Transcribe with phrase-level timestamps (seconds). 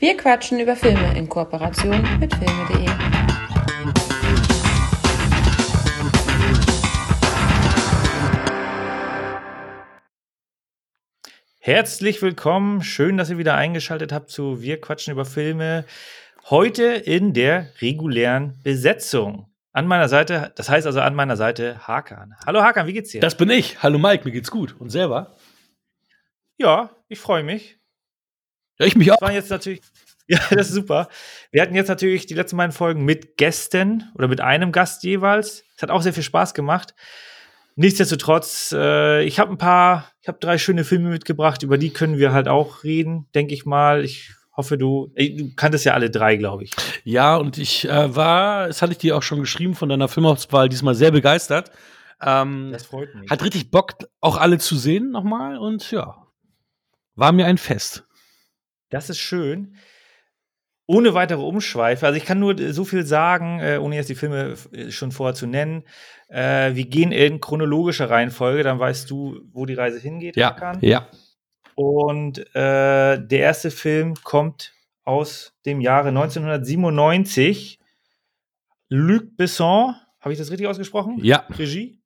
[0.00, 2.86] Wir quatschen über Filme in Kooperation mit filme.de.
[11.58, 15.84] Herzlich willkommen, schön, dass ihr wieder eingeschaltet habt zu Wir quatschen über Filme.
[16.48, 19.52] Heute in der regulären Besetzung.
[19.72, 22.36] An meiner Seite, das heißt also an meiner Seite Hakan.
[22.46, 23.20] Hallo Hakan, wie geht's dir?
[23.20, 23.82] Das bin ich.
[23.82, 24.80] Hallo Mike, mir geht's gut.
[24.80, 25.36] Und selber?
[26.56, 27.79] Ja, ich freue mich.
[28.80, 29.16] Ja, ich mich auch.
[29.16, 29.82] Das waren jetzt natürlich,
[30.26, 31.08] ja, das ist super.
[31.52, 35.64] Wir hatten jetzt natürlich die letzten beiden Folgen mit Gästen oder mit einem Gast jeweils.
[35.76, 36.94] Es hat auch sehr viel Spaß gemacht.
[37.76, 42.18] Nichtsdestotrotz, äh, ich habe ein paar, ich habe drei schöne Filme mitgebracht, über die können
[42.18, 44.04] wir halt auch reden, denke ich mal.
[44.04, 46.72] Ich hoffe, du, du kanntest ja alle drei, glaube ich.
[47.04, 50.68] Ja, und ich äh, war, das hatte ich dir auch schon geschrieben, von deiner Filmauswahl
[50.68, 51.70] diesmal sehr begeistert.
[52.22, 53.30] Ähm, Das freut mich.
[53.30, 56.26] hat richtig Bock, auch alle zu sehen nochmal und ja,
[57.14, 58.04] war mir ein Fest.
[58.90, 59.76] Das ist schön.
[60.86, 64.56] Ohne weitere Umschweife, also ich kann nur so viel sagen, äh, ohne jetzt die Filme
[64.72, 65.84] äh, schon vorher zu nennen.
[66.28, 70.36] Äh, wir gehen in chronologischer Reihenfolge, dann weißt du, wo die Reise hingeht.
[70.36, 70.78] Ja, Hakan.
[70.80, 71.08] ja.
[71.76, 74.72] Und äh, der erste Film kommt
[75.04, 77.78] aus dem Jahre 1997.
[78.88, 81.18] Luc Besson, habe ich das richtig ausgesprochen?
[81.22, 82.00] Ja, Regie.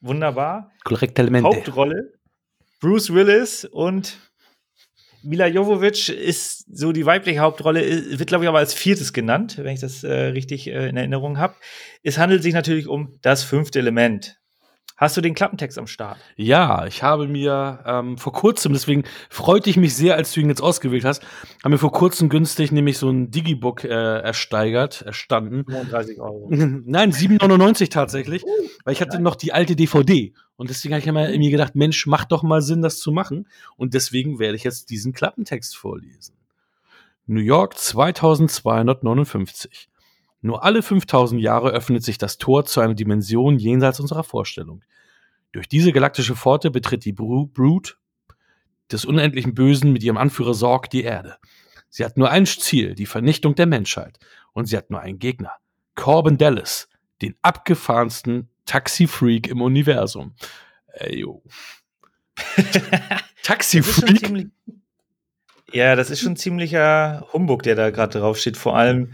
[0.00, 0.70] Wunderbar.
[0.84, 1.48] korrektamente.
[1.48, 2.12] Hauptrolle.
[2.80, 4.29] Bruce Willis und
[5.22, 9.74] Mila Jovovich ist so die weibliche Hauptrolle, wird glaube ich aber als viertes genannt, wenn
[9.74, 11.54] ich das äh, richtig äh, in Erinnerung habe.
[12.02, 14.39] Es handelt sich natürlich um das fünfte Element.
[15.00, 16.18] Hast du den Klappentext am Start?
[16.36, 20.50] Ja, ich habe mir ähm, vor kurzem, deswegen freute ich mich sehr, als du ihn
[20.50, 21.22] jetzt ausgewählt hast,
[21.64, 25.64] haben mir vor kurzem günstig nämlich so ein Digibook äh, ersteigert, erstanden.
[25.64, 26.48] 35 Euro.
[26.50, 28.44] Nein, 7,99 tatsächlich,
[28.84, 30.34] weil ich hatte noch die alte DVD.
[30.56, 33.48] Und deswegen habe ich mir gedacht, Mensch, macht doch mal Sinn, das zu machen.
[33.78, 36.34] Und deswegen werde ich jetzt diesen Klappentext vorlesen.
[37.26, 39.88] New York 2259.
[40.42, 44.82] Nur alle 5000 Jahre öffnet sich das Tor zu einer Dimension jenseits unserer Vorstellung.
[45.52, 47.98] Durch diese galaktische Pforte betritt die Bru Brood
[48.90, 51.36] des unendlichen Bösen mit ihrem Anführer Sorg die Erde.
[51.88, 54.18] Sie hat nur ein Ziel, die Vernichtung der Menschheit.
[54.52, 55.52] Und sie hat nur einen Gegner.
[55.94, 56.88] Corbin Dallas,
[57.20, 60.34] den abgefahrensten Taxi-Freak im Universum.
[60.92, 61.42] Ey, yo.
[62.56, 62.74] Schon
[63.42, 64.50] Taxi-Freak?
[65.72, 68.56] ja, das ist schon ziemlicher Humbug, der da gerade draufsteht.
[68.56, 69.12] Vor allem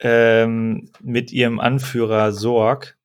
[0.00, 2.96] ähm, mit ihrem Anführer Sorg.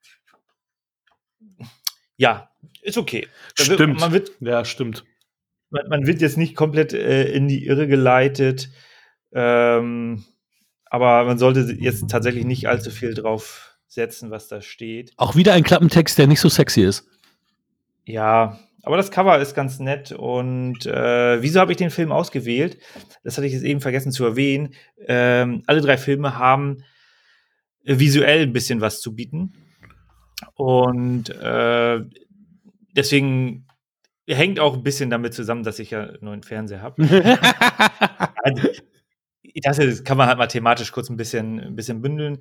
[2.15, 2.49] Ja,
[2.87, 3.27] ist okay.
[3.57, 3.99] Da wird- Stimmt.
[3.99, 5.03] Man wird, Ja, stimmt.
[5.69, 8.69] man, man wird jetzt nicht komplett äh, in die Irre geleitet.
[9.33, 10.23] Ähm,
[10.85, 15.11] aber man sollte jetzt tatsächlich nicht allzu viel drauf setzen, was da steht.
[15.17, 17.07] Auch wieder ein Klappentext, der nicht so sexy ist.
[18.05, 20.13] Ja, aber das Cover ist ganz nett.
[20.13, 22.77] Und äh, wieso habe ich den Film ausgewählt?
[23.23, 24.73] Das hatte ich jetzt eben vergessen zu erwähnen.
[25.07, 26.83] Ähm, alle drei Filme haben
[27.83, 29.53] äh, visuell ein bisschen was zu bieten.
[30.55, 31.99] Und äh,
[32.97, 33.67] deswegen
[34.27, 37.03] hängt auch ein bisschen damit zusammen, dass ich ja einen neuen Fernseher habe.
[38.43, 38.69] Also,
[39.63, 42.39] das ist- kann man halt mal thematisch kurz ein bisschen, ein bisschen bündeln.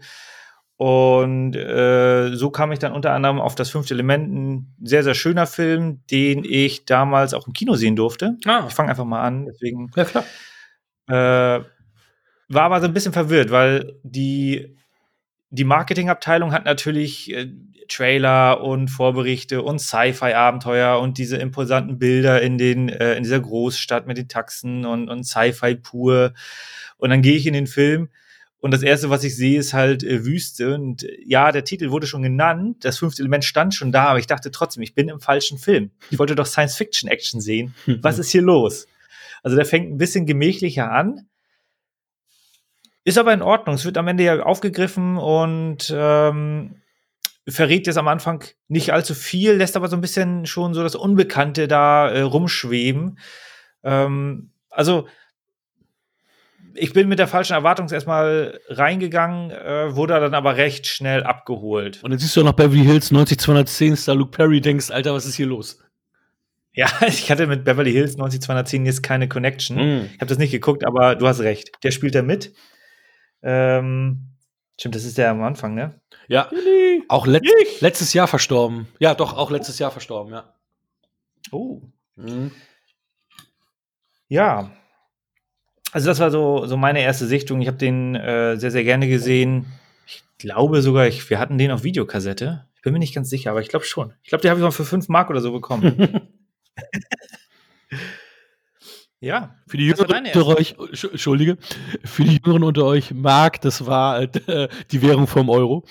[0.78, 5.14] Und äh, so kam ich dann unter anderem auf das fünfte Element, ein sehr, sehr
[5.14, 8.36] schöner Film, den ich damals auch im Kino sehen durfte.
[8.44, 8.66] Ah.
[8.68, 10.24] Ich fange einfach mal an, deswegen Ja, klar.
[11.08, 11.64] äh,
[12.48, 14.76] war aber so ein bisschen verwirrt, weil die,
[15.56, 17.50] die Marketingabteilung hat natürlich äh,
[17.88, 24.06] Trailer und Vorberichte und Sci-Fi-Abenteuer und diese imposanten Bilder in, den, äh, in dieser Großstadt
[24.06, 26.32] mit den Taxen und, und Sci-Fi pur.
[26.98, 28.08] Und dann gehe ich in den Film
[28.66, 30.74] und das erste, was ich sehe, ist halt äh, Wüste.
[30.74, 34.18] Und äh, ja, der Titel wurde schon genannt, das fünfte Element stand schon da, aber
[34.18, 35.90] ich dachte trotzdem, ich bin im falschen Film.
[36.10, 37.74] Ich wollte doch Science-Fiction-Action sehen.
[38.02, 38.86] Was ist hier los?
[39.42, 41.28] Also der fängt ein bisschen gemächlicher an.
[43.06, 43.76] Ist aber in Ordnung.
[43.76, 46.82] Es wird am Ende ja aufgegriffen und ähm,
[47.46, 50.96] verrät jetzt am Anfang nicht allzu viel, lässt aber so ein bisschen schon so das
[50.96, 53.20] Unbekannte da äh, rumschweben.
[53.84, 55.06] Ähm, also
[56.74, 62.02] ich bin mit der falschen Erwartung erstmal reingegangen, äh, wurde dann aber recht schnell abgeholt.
[62.02, 65.26] Und dann siehst du auch noch Beverly Hills 90210 Star Luke Perry, denkst, Alter, was
[65.26, 65.80] ist hier los?
[66.72, 69.76] Ja, ich hatte mit Beverly Hills 90210 jetzt keine Connection.
[69.76, 70.10] Mhm.
[70.12, 71.70] Ich habe das nicht geguckt, aber du hast recht.
[71.84, 72.52] Der spielt da mit.
[73.42, 74.30] Ähm,
[74.78, 76.00] stimmt, das ist der am Anfang, ne?
[76.28, 76.50] Ja,
[77.08, 77.44] auch let
[77.80, 78.88] letztes Jahr verstorben.
[78.98, 80.54] Ja, doch, auch letztes Jahr verstorben, ja.
[81.52, 81.82] Oh.
[82.16, 82.50] Mhm.
[84.28, 84.72] Ja.
[85.92, 87.60] Also das war so, so meine erste Sichtung.
[87.60, 89.66] Ich habe den äh, sehr, sehr gerne gesehen.
[90.06, 92.66] Ich glaube sogar, ich, wir hatten den auf Videokassette.
[92.74, 94.12] Ich bin mir nicht ganz sicher, aber ich glaube schon.
[94.22, 96.28] Ich glaube, den habe ich mal für 5 Mark oder so bekommen.
[99.20, 99.56] Ja.
[99.66, 101.56] Für die Jüngeren unter euch, Entschuldige,
[102.04, 105.84] für die Jüngeren unter euch, Mark, das war äh, die Währung vom Euro.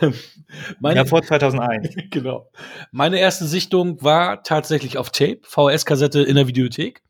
[0.80, 1.94] Meine, ja, vor 2001.
[2.10, 2.50] genau.
[2.90, 7.02] Meine erste Sichtung war tatsächlich auf Tape, VHS-Kassette in der Videothek.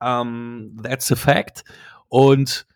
[0.00, 1.64] Um, ähm, that's a fact.
[2.08, 2.66] Und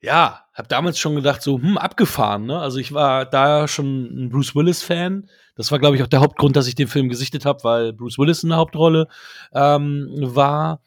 [0.00, 2.58] ja, habe damals schon gedacht, so, hm, abgefahren, ne?
[2.58, 5.28] Also ich war da schon ein Bruce Willis-Fan.
[5.54, 8.18] Das war, glaube ich, auch der Hauptgrund, dass ich den Film gesichtet habe, weil Bruce
[8.18, 9.06] Willis in der Hauptrolle
[9.54, 10.82] ähm, war.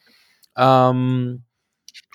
[0.57, 1.43] Ähm,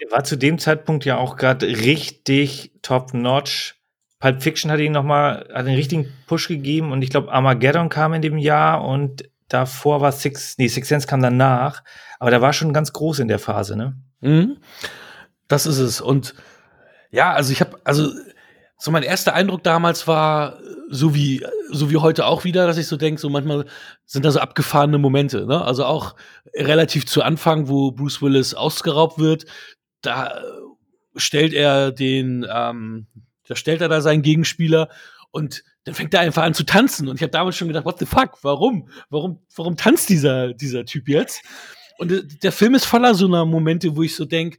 [0.00, 3.76] der war zu dem Zeitpunkt ja auch gerade richtig top-notch.
[4.18, 7.88] Pulp Fiction hat ihn noch mal hat einen richtigen Push gegeben und ich glaube Armageddon
[7.88, 11.82] kam in dem Jahr und davor war Six, nee, Six Sense kam danach,
[12.18, 13.96] aber der war schon ganz groß in der Phase, ne?
[14.20, 14.58] Mhm.
[15.48, 16.34] Das ist es und
[17.10, 18.10] ja, also ich habe also
[18.80, 22.86] so mein erster Eindruck damals war so wie so wie heute auch wieder, dass ich
[22.86, 23.66] so denke, so manchmal
[24.06, 25.62] sind da so abgefahrene Momente, ne?
[25.62, 26.16] Also auch
[26.54, 29.44] relativ zu Anfang, wo Bruce Willis ausgeraubt wird,
[30.00, 30.42] da
[31.14, 33.06] stellt er den ähm,
[33.46, 34.88] da stellt er da seinen Gegenspieler
[35.30, 37.98] und dann fängt er einfach an zu tanzen und ich habe damals schon gedacht, what
[37.98, 38.88] the fuck, warum?
[39.10, 41.42] Warum warum tanzt dieser dieser Typ jetzt?
[41.98, 44.58] Und äh, der Film ist voller so einer Momente, wo ich so denk,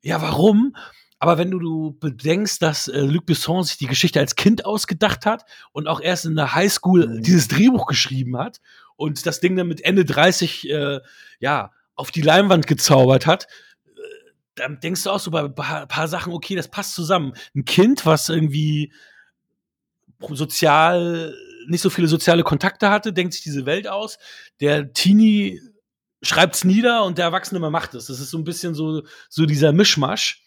[0.00, 0.74] ja, warum?
[1.18, 5.26] Aber wenn du, du bedenkst, dass äh, Luc Besson sich die Geschichte als Kind ausgedacht
[5.26, 7.22] hat und auch erst in der Highschool mhm.
[7.22, 8.60] dieses Drehbuch geschrieben hat
[8.96, 11.00] und das Ding dann mit Ende 30 äh,
[11.40, 13.48] ja auf die Leinwand gezaubert hat,
[13.86, 14.00] äh,
[14.54, 17.32] dann denkst du auch so bei ein paar, paar, Sachen, okay, das passt zusammen.
[17.54, 18.92] Ein Kind, was irgendwie
[20.30, 21.34] sozial
[21.68, 24.18] nicht so viele soziale Kontakte hatte, denkt sich diese Welt aus.
[24.60, 25.60] Der Teenie
[26.22, 28.06] schreibt's nieder und der Erwachsene macht es.
[28.06, 30.42] Das ist so ein bisschen so, so dieser Mischmasch.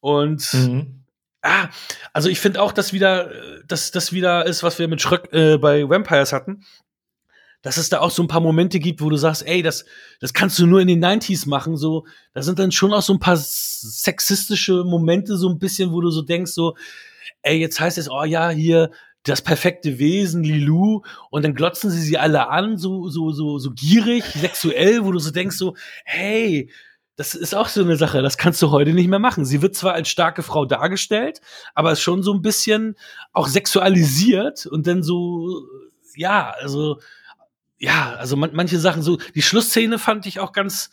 [0.00, 1.04] Und mhm.
[1.42, 1.68] ah,
[2.12, 3.30] also ich finde auch, dass wieder,
[3.66, 6.64] dass das wieder ist, was wir mit Schröck äh, bei Vampires hatten.
[7.62, 9.84] Dass es da auch so ein paar Momente gibt, wo du sagst, ey, das,
[10.20, 11.76] das kannst du nur in den 90s machen.
[11.76, 16.00] So, da sind dann schon auch so ein paar sexistische Momente, so ein bisschen, wo
[16.00, 16.76] du so denkst, so,
[17.42, 18.90] ey, jetzt heißt es, oh ja, hier,
[19.26, 23.72] das perfekte Wesen, Lilou, und dann glotzen sie sie alle an, so, so, so, so
[23.72, 26.70] gierig, sexuell, wo du so denkst, so, hey,
[27.16, 29.46] das ist auch so eine Sache, das kannst du heute nicht mehr machen.
[29.46, 31.40] Sie wird zwar als starke Frau dargestellt,
[31.74, 32.94] aber ist schon so ein bisschen
[33.32, 35.66] auch sexualisiert und dann so,
[36.14, 37.00] ja, also,
[37.78, 40.90] ja, also man, manche Sachen so, die Schlussszene fand ich auch ganz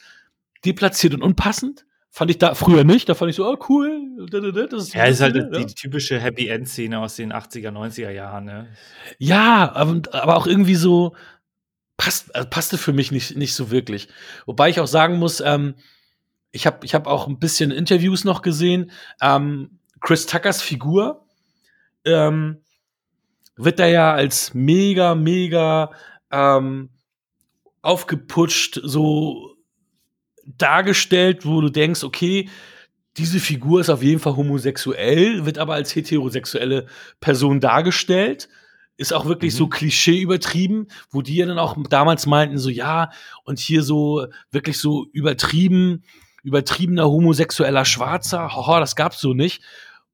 [0.64, 1.86] deplatziert und unpassend.
[2.10, 4.28] Fand ich da früher nicht, da fand ich so, oh cool.
[4.30, 8.12] Das ist ja, ist halt die, die, typische Happy End Szene aus den 80er, 90er
[8.12, 8.68] Jahren, ne?
[9.18, 11.16] Ja, aber, aber auch irgendwie so,
[11.98, 14.10] passt, also passte für mich nicht, nicht so wirklich.
[14.46, 15.74] Wobei ich auch sagen muss, ähm,
[16.54, 18.92] ich habe ich hab auch ein bisschen Interviews noch gesehen.
[19.22, 21.26] Ähm, Chris Tuckers Figur
[22.06, 22.62] ähm,
[23.58, 25.92] wird da ja als mega, mega
[26.32, 26.90] ähm,
[27.82, 29.56] aufgeputscht, so
[30.46, 32.50] dargestellt, wo du denkst, okay,
[33.18, 36.86] diese Figur ist auf jeden Fall homosexuell, wird aber als heterosexuelle
[37.20, 38.48] Person dargestellt.
[38.96, 39.58] Ist auch wirklich mhm.
[39.58, 43.10] so Klischee übertrieben, wo die ja dann auch damals meinten, so ja,
[43.44, 46.04] und hier so wirklich so übertrieben
[46.44, 49.64] übertriebener homosexueller Schwarzer, haha, das gab's so nicht.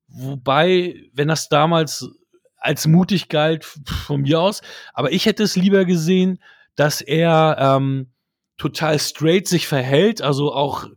[0.08, 2.10] Wobei, wenn das damals
[2.58, 4.62] als mutig galt, von mir aus,
[4.94, 6.40] aber ich hätte es lieber gesehen,
[6.76, 8.12] dass er ähm,
[8.58, 10.88] total straight sich verhält, also auch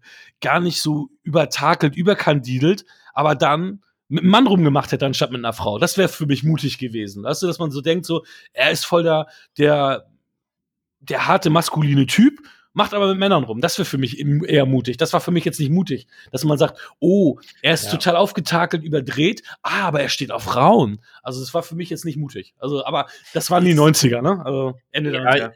[0.40, 5.54] gar nicht so übertakelt, überkandidelt, aber dann mit einem Mann rumgemacht hätte, anstatt mit einer
[5.54, 5.78] Frau.
[5.78, 7.22] Das wäre für mich mutig gewesen.
[7.22, 10.06] Weißt du, dass man so denkt, so, er ist voll der, der,
[11.00, 12.38] der harte maskuline Typ
[12.72, 13.60] macht aber mit Männern rum.
[13.60, 14.96] Das wäre für mich eher mutig.
[14.96, 17.90] Das war für mich jetzt nicht mutig, dass man sagt, oh, er ist ja.
[17.90, 21.00] total aufgetakelt, überdreht, ah, aber er steht auf Frauen.
[21.22, 22.54] Also das war für mich jetzt nicht mutig.
[22.58, 24.44] Also, aber das waren die 90er, ne?
[24.44, 25.52] Also Ende der 90er.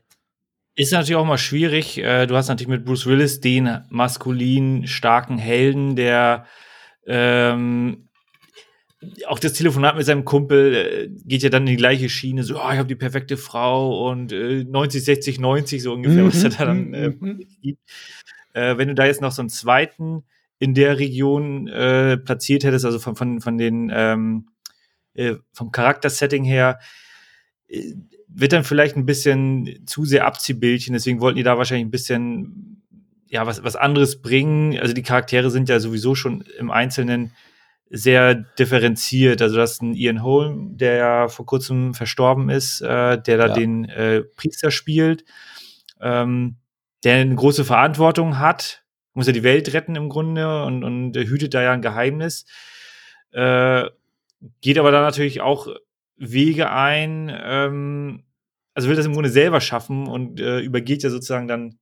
[0.79, 1.97] Ist natürlich auch mal schwierig.
[1.99, 6.45] Äh, du hast natürlich mit Bruce Willis den maskulin starken Helden, der
[7.07, 8.06] ähm,
[9.27, 12.57] auch das Telefonat mit seinem Kumpel äh, geht ja dann in die gleiche Schiene, so,
[12.57, 16.29] oh, ich habe die perfekte Frau und äh, 90, 60, 90, so ungefähr, mhm.
[16.29, 17.47] was er da dann äh, mhm.
[17.61, 17.81] gibt.
[18.55, 20.25] Äh, wenn du da jetzt noch so einen zweiten
[20.59, 24.49] in der Region äh, platziert hättest, also von, von, von den ähm,
[25.13, 26.79] äh, vom Charaktersetting her,
[28.29, 32.83] wird dann vielleicht ein bisschen zu sehr Abziehbildchen, deswegen wollten die da wahrscheinlich ein bisschen
[33.29, 34.79] ja, was, was anderes bringen.
[34.79, 37.33] Also die Charaktere sind ja sowieso schon im Einzelnen
[37.91, 39.41] sehr differenziert.
[39.41, 43.47] Also das ist ein Ian Holm, der ja vor kurzem verstorben ist, äh, der da
[43.49, 43.53] ja.
[43.55, 45.25] den äh, Priester spielt,
[46.01, 46.57] ähm,
[47.05, 51.55] der eine große Verantwortung hat, muss ja die Welt retten im Grunde und, und hütet
[51.55, 52.45] da ja ein Geheimnis.
[53.33, 53.85] Äh,
[54.61, 55.69] geht aber da natürlich auch
[56.17, 58.25] Wege ein, ähm,
[58.75, 61.79] also will das im Grunde selber schaffen und äh, übergeht ja sozusagen dann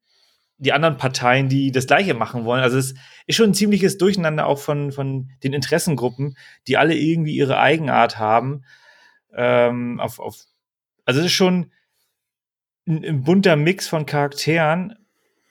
[0.59, 2.63] die anderen Parteien, die das Gleiche machen wollen.
[2.63, 2.95] Also es
[3.27, 6.37] ist schon ein ziemliches Durcheinander auch von, von den Interessengruppen,
[6.69, 8.65] die alle irgendwie ihre Eigenart haben.
[9.35, 10.37] Ähm, auf, auf,
[11.05, 11.73] also es ist schon
[12.87, 14.95] ein, ein bunter Mix von Charakteren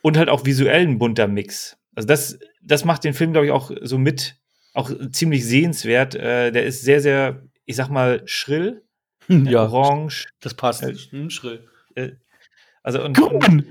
[0.01, 1.77] und halt auch visuell ein bunter Mix.
[1.95, 4.37] Also das, das macht den Film, glaube ich, auch so mit,
[4.73, 6.15] auch ziemlich sehenswert.
[6.15, 8.83] Äh, der ist sehr, sehr, ich sag mal, schrill.
[9.27, 10.27] Ja, Orange.
[10.39, 10.83] das passt.
[10.83, 11.67] Äh, Hm, schrill.
[12.81, 13.65] Also und, und Grün.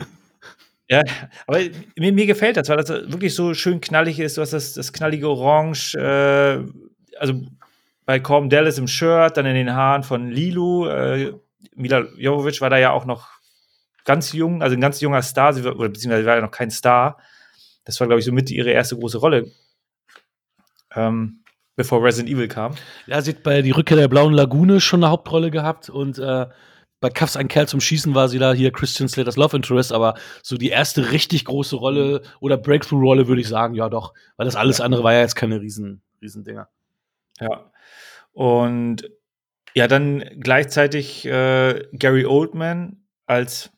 [0.93, 1.03] Ja,
[1.47, 1.61] aber
[1.97, 4.37] mir, mir gefällt das, weil das wirklich so schön knallig ist.
[4.37, 6.63] Du hast das, das knallige Orange, äh,
[7.19, 7.47] also
[8.05, 10.87] bei Corbin Dallas im Shirt, dann in den Haaren von Lilu.
[10.89, 11.33] Äh,
[11.75, 13.31] Mila Jovovich war da ja auch noch
[14.05, 16.71] ganz jung, also ein ganz junger Star, sie war, oder beziehungsweise war ja noch kein
[16.71, 17.17] Star.
[17.85, 19.51] Das war, glaube ich, so mit ihre erste große Rolle,
[20.95, 21.43] ähm,
[21.75, 22.75] bevor Resident Evil kam.
[23.07, 26.49] Ja, sie hat bei Die Rückkehr der Blauen Lagune schon eine Hauptrolle gehabt und äh,
[27.03, 30.15] bei Kaffs ein Kerl zum Schießen war sie da hier Christian Slaters Love Interest, aber
[30.43, 34.57] so die erste richtig große Rolle oder Breakthrough-Rolle würde ich sagen, ja doch, weil das
[34.57, 36.69] alles andere war ja jetzt keine riesen, riesen Dinger.
[37.41, 37.71] Ja.
[38.33, 39.11] Und
[39.75, 43.71] ja, dann gleichzeitig äh, Gary Oldman als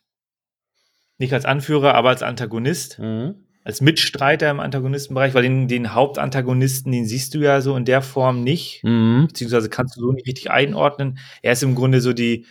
[1.19, 3.37] nicht als Anführer, aber als Antagonist, Mhm.
[3.65, 8.03] als Mitstreiter im Antagonistenbereich, weil den, den Hauptantagonisten, den siehst du ja so in der
[8.03, 9.29] Form nicht, Mhm.
[9.29, 11.19] beziehungsweise kannst du so nicht richtig einordnen.
[11.43, 12.45] Er ist im Grunde so die,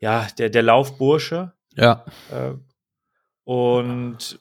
[0.00, 1.52] ja, der, der Laufbursche.
[1.76, 2.04] Ja.
[2.30, 2.54] Äh,
[3.44, 4.40] und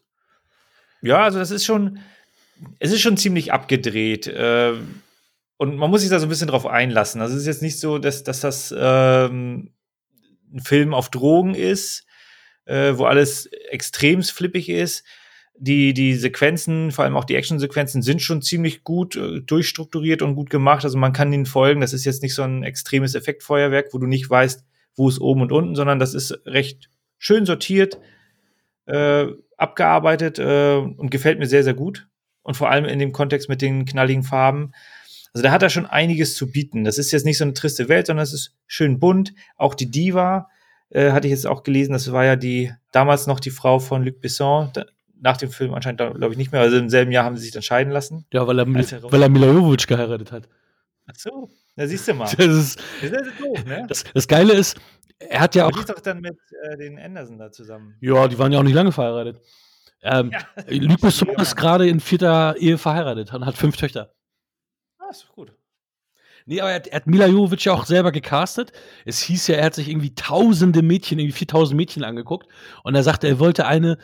[1.02, 2.00] ja, also das ist schon,
[2.80, 4.28] es ist schon ziemlich abgedreht.
[4.28, 4.74] Äh,
[5.58, 7.22] und man muss sich da so ein bisschen drauf einlassen.
[7.22, 9.74] Also es ist jetzt nicht so, dass, dass das ähm,
[10.54, 12.06] ein Film auf Drogen ist,
[12.66, 15.04] äh, wo alles extremst flippig ist.
[15.62, 20.36] Die, die Sequenzen, vor allem auch die Actionsequenzen, sind schon ziemlich gut äh, durchstrukturiert und
[20.36, 20.86] gut gemacht.
[20.86, 21.82] Also man kann ihnen folgen.
[21.82, 24.64] Das ist jetzt nicht so ein extremes Effektfeuerwerk, wo du nicht weißt,
[25.00, 27.98] wo ist oben und unten, sondern das ist recht schön sortiert,
[28.86, 29.28] äh,
[29.58, 32.08] abgearbeitet äh, und gefällt mir sehr, sehr gut.
[32.44, 34.72] Und vor allem in dem Kontext mit den knalligen Farben.
[35.34, 36.84] Also da hat er schon einiges zu bieten.
[36.84, 39.34] Das ist jetzt nicht so eine triste Welt, sondern es ist schön bunt.
[39.56, 40.48] Auch die Diva
[40.90, 44.04] äh, hatte ich jetzt auch gelesen, das war ja die damals noch die Frau von
[44.04, 44.70] Luc Besson.
[44.74, 44.86] Da,
[45.22, 46.62] nach dem Film anscheinend, glaube ich, nicht mehr.
[46.62, 48.26] Also im selben Jahr haben sie sich dann scheiden lassen.
[48.32, 50.48] Ja, weil er, weil er Mila Jovovich geheiratet hat.
[51.10, 52.26] Ach so, da siehst du mal.
[52.38, 53.86] Das, ist, Das ist doof, ne?
[53.88, 54.78] das, das Geile ist,
[55.20, 55.82] er hat ja Aber die auch.
[55.82, 57.96] ist doch dann mit äh, den Anderson da zusammen.
[58.00, 59.42] Ja, die waren ja auch nicht lange verheiratet.
[60.02, 60.40] Ähm, Ja.
[60.70, 64.14] Luc Besson Schwieriger ist gerade in vierter Ehe verheiratet und hat fünf Töchter.
[64.98, 65.54] Ah, ist doch gut.
[66.46, 68.72] Nee, aber er hat, er hat Mila Jovovich ja auch selber gecastet.
[69.06, 72.48] Es hieß ja, er hat sich irgendwie tausende Mädchen, irgendwie 4000 Mädchen angeguckt.
[72.84, 73.98] Und er sagte, er wollte eine,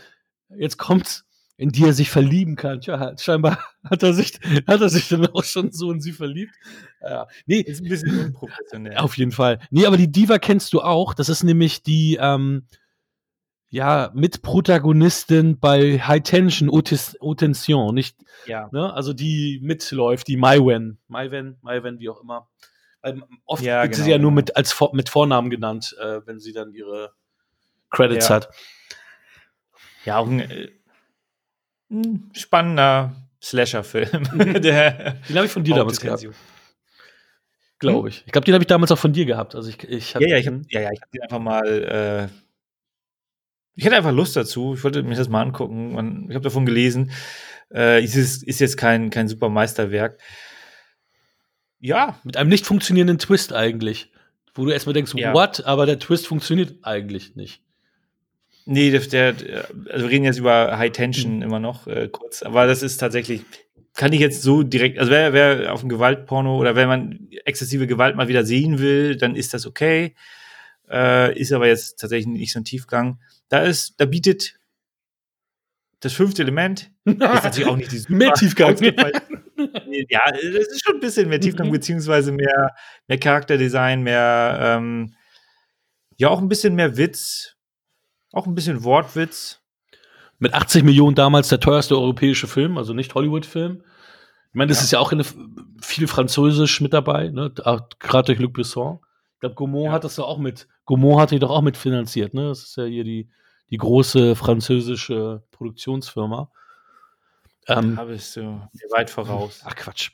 [0.50, 1.26] jetzt kommt's,
[1.58, 2.82] in die er sich verlieben kann.
[2.82, 4.34] Tja, scheinbar hat er sich,
[4.68, 6.54] hat er sich dann auch schon so in sie verliebt.
[7.02, 7.28] Ja.
[7.46, 8.98] Nee, Ist ein bisschen unprofessionell.
[8.98, 9.60] auf jeden Fall.
[9.70, 11.14] Nee, aber die Diva kennst du auch.
[11.14, 12.66] Das ist nämlich die, ähm,
[13.70, 18.70] ja, Mitprotagonistin bei High Tension, Haute Haute Tension, nicht, ja.
[18.72, 18.94] ne?
[18.94, 22.48] Also die mitläuft, die Maiwen, Maiwen, Maiwen, wie auch immer.
[23.02, 24.36] Weil oft Ja, wird sie genau, ja nur genau.
[24.36, 27.12] mit, als mit Vornamen genannt, äh, wenn sie dann ihre
[27.90, 28.36] Credits Ja.
[28.36, 28.50] hat.
[30.06, 30.70] Ja, auch ein, äh,
[31.90, 34.24] ein spannender Slasher-Film.
[34.62, 36.26] Der Den habe ich von dir damals gehabt,
[37.80, 38.24] glaube ich.
[38.26, 39.54] Ich glaube, den habe ich damals auch von dir gehabt.
[39.56, 42.30] Also ich, ich hab, Ja, ja, ich habe ja, ja, ich hab den einfach mal.
[42.32, 42.36] Äh,
[43.76, 44.74] ich hatte einfach Lust dazu.
[44.76, 45.96] Ich wollte mir das mal angucken.
[45.96, 47.12] Und ich habe davon gelesen.
[47.74, 50.20] Äh, ist, ist jetzt kein, kein super Meisterwerk.
[51.80, 54.12] Ja, mit einem nicht funktionierenden Twist eigentlich.
[54.54, 55.34] Wo du erstmal denkst, Ja.
[55.34, 55.66] what?
[55.66, 57.62] Aber der Twist funktioniert eigentlich nicht.
[58.66, 62.44] Nee, der, der, also wir reden jetzt über High Tension immer noch äh, kurz.
[62.44, 63.44] Aber das ist tatsächlich,
[63.94, 67.88] kann ich jetzt so direkt, also wer, wer auf ein Gewaltporno oder wenn man exzessive
[67.88, 70.16] Gewalt mal wieder sehen will, dann ist das okay.
[70.90, 73.20] Äh, ist aber jetzt tatsächlich nicht so ein Tiefgang.
[73.50, 74.60] Da ist, da bietet
[76.02, 78.76] das fünfte Element, ist natürlich auch nicht die super Mehr Tiefgang.
[80.10, 81.72] ja, es ist schon ein bisschen mehr Tiefgang, Mhm.
[81.72, 82.76] beziehungsweise mehr,
[83.08, 85.16] mehr Charakterdesign, mehr, ähm,
[86.18, 87.55] ja, auch ein bisschen mehr Witz,
[88.36, 89.62] auch ein bisschen Wortwitz.
[90.38, 93.82] Mit 80 Millionen damals der teuerste europäische Film, also nicht Hollywood-Film.
[94.50, 94.84] Ich meine, das Ja.
[94.84, 95.24] ist ja auch eine,
[95.82, 97.52] viel Französisch mit dabei, ne?
[97.52, 99.00] Gerade durch Luc Besson.
[99.36, 99.92] Ich glaube, Gaumont Ja.
[99.94, 102.50] hat das doch auch mit, Gaumont hat die doch auch mitfinanziert, ne?
[102.50, 103.30] Das ist ja hier die,
[103.72, 106.50] die große französische Produktionsfirma.
[107.68, 109.62] Ähm, Da bist du mir weit voraus.
[109.66, 110.12] ach Quatsch.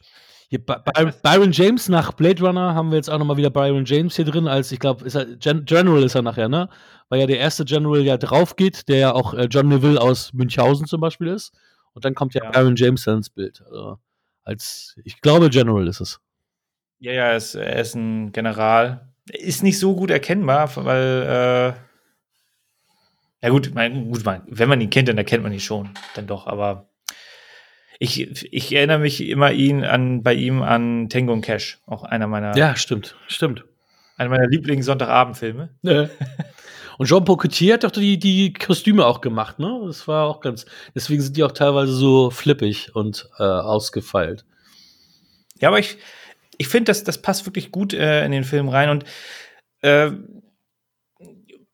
[0.52, 3.86] Hier, By By Byron James nach Blade Runner haben wir jetzt auch nochmal wieder Byron
[3.86, 6.68] James hier drin, als ich glaube, ist er Gen General ist er nachher, ne?
[7.08, 10.34] Weil ja der erste General ja drauf geht, der ja auch äh, John Neville aus
[10.34, 11.54] Münchhausen zum Beispiel ist.
[11.94, 12.50] Und dann kommt ja, Ja.
[12.52, 13.62] Byron James dann ins Bild.
[13.66, 13.98] Also
[14.44, 16.20] als, ich glaube, General ist es.
[17.00, 19.08] Ja, ja, er ist, er ist ein General.
[19.30, 21.74] Ist nicht so gut erkennbar, weil,
[23.40, 25.92] äh, Ja gut, mein, gut mein, wenn man ihn kennt, dann erkennt man ihn schon,
[26.16, 26.46] dann doch.
[26.46, 26.91] Aber
[28.02, 32.26] ich, ich erinnere mich immer ihn an, bei ihm an Tango und Cash, auch einer
[32.26, 33.64] meiner, Ja, stimmt, stimmt.
[34.18, 35.70] einer meiner Lieblings-Sonntagabendfilme.
[35.84, 36.10] Ne.
[36.98, 39.82] Und Jean-Paul Coutier hat doch die, die Kostüme auch gemacht, ne?
[39.86, 40.66] Das war auch ganz.
[40.96, 44.46] Deswegen sind die auch teilweise so flippig und äh, ausgefeilt.
[45.60, 45.98] Ja, aber ich,
[46.58, 49.04] ich finde, das, das passt wirklich gut äh, in den Film rein und
[49.82, 50.10] äh,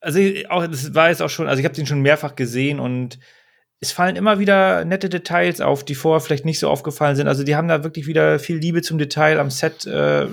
[0.01, 0.19] also
[0.49, 3.17] auch, das war jetzt auch schon, also ich habe den schon mehrfach gesehen und
[3.79, 7.27] es fallen immer wieder nette Details auf, die vorher vielleicht nicht so aufgefallen sind.
[7.27, 10.27] Also die haben da wirklich wieder viel Liebe zum Detail am Set äh,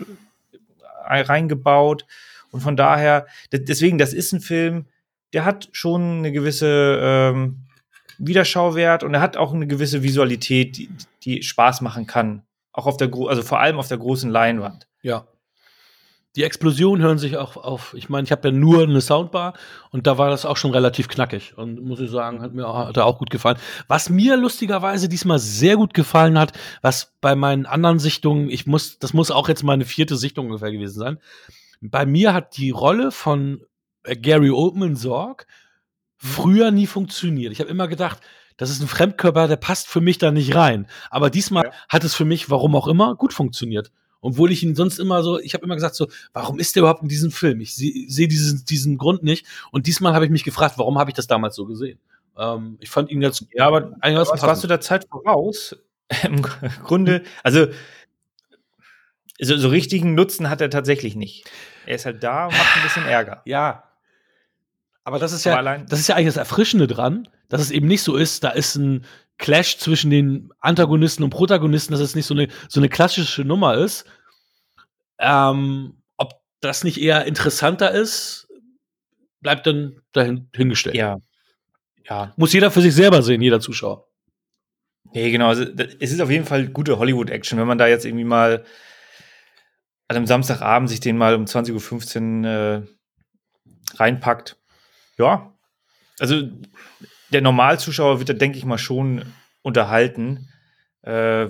[1.07, 2.07] reingebaut
[2.55, 4.87] und von daher, deswegen, das ist ein Film,
[5.33, 7.65] der hat schon eine gewisse ähm,
[8.19, 10.89] Wiederschauwert und er hat auch eine gewisse Visualität, die,
[11.25, 12.45] die Spaß machen kann.
[12.73, 14.87] Auch auf der, also vor allem auf der großen Leinwand.
[15.03, 15.27] Ja.
[16.37, 17.95] Die Explosionen hören sich auch auf.
[17.97, 19.55] Ich meine, ich habe ja nur eine Soundbar
[19.91, 21.57] und da war das auch schon relativ knackig.
[21.57, 23.57] Und muss ich sagen, hat mir auch, hat auch gut gefallen.
[23.87, 28.99] Was mir lustigerweise diesmal sehr gut gefallen hat, was bei meinen anderen Sichtungen, ich muss,
[28.99, 31.19] das muss auch jetzt meine vierte Sichtung ungefähr gewesen sein.
[31.81, 33.61] Bei mir hat die Rolle von
[34.03, 35.47] äh, Gary Oldman Sorg
[36.17, 37.53] früher nie funktioniert.
[37.53, 38.21] Ich habe immer gedacht,
[38.57, 40.87] das ist ein Fremdkörper, der passt für mich da nicht rein.
[41.11, 41.73] Aber diesmal ja.
[41.89, 43.93] hat es für mich, warum auch immer, gut funktioniert.
[44.25, 47.03] Obwohl ich ihn sonst immer so, ich habe immer gesagt so, warum ist der überhaupt
[47.03, 47.61] in diesem Film?
[47.61, 49.45] Ich sehe seh diesen, diesen Grund nicht.
[49.71, 51.99] Und diesmal habe ich mich gefragt, warum habe ich das damals so gesehen?
[52.39, 55.77] Ähm, ich fand ihn jetzt, ja, aber was warst du der Zeit voraus?
[56.23, 57.67] Im Grunde, also
[59.39, 61.45] so, so richtigen Nutzen hat er tatsächlich nicht.
[61.85, 63.43] Er ist halt da und macht ein bisschen Ärger.
[63.45, 63.85] Ja.
[65.05, 68.03] Aber das ist ja, das ist ja eigentlich das Erfrischende dran, dass es eben nicht
[68.03, 69.05] so ist, da ist ein
[69.39, 73.75] Clash zwischen den Antagonisten und Protagonisten, dass es nicht so eine, so eine klassische Nummer
[73.75, 74.07] ist.
[75.19, 78.49] Ähm, ob das nicht eher interessanter ist,
[79.41, 80.97] bleibt dann dahin hingestellt.
[80.97, 81.19] Ja.
[82.09, 82.33] Ja.
[82.37, 84.07] Muss jeder für sich selber sehen, jeder Zuschauer.
[85.13, 85.49] Nee, genau.
[85.49, 88.65] Also, es ist auf jeden Fall gute Hollywood-Action, wenn man da jetzt irgendwie mal
[90.09, 92.83] an einem Samstagabend sich den mal um 20.15 Uhr äh,
[93.97, 94.59] reinpackt.
[95.19, 95.53] Ja.
[96.19, 96.43] Also
[97.33, 99.25] der Normalzuschauer wird da, denke ich mal, schon
[99.63, 100.49] unterhalten.
[101.03, 101.47] Äh,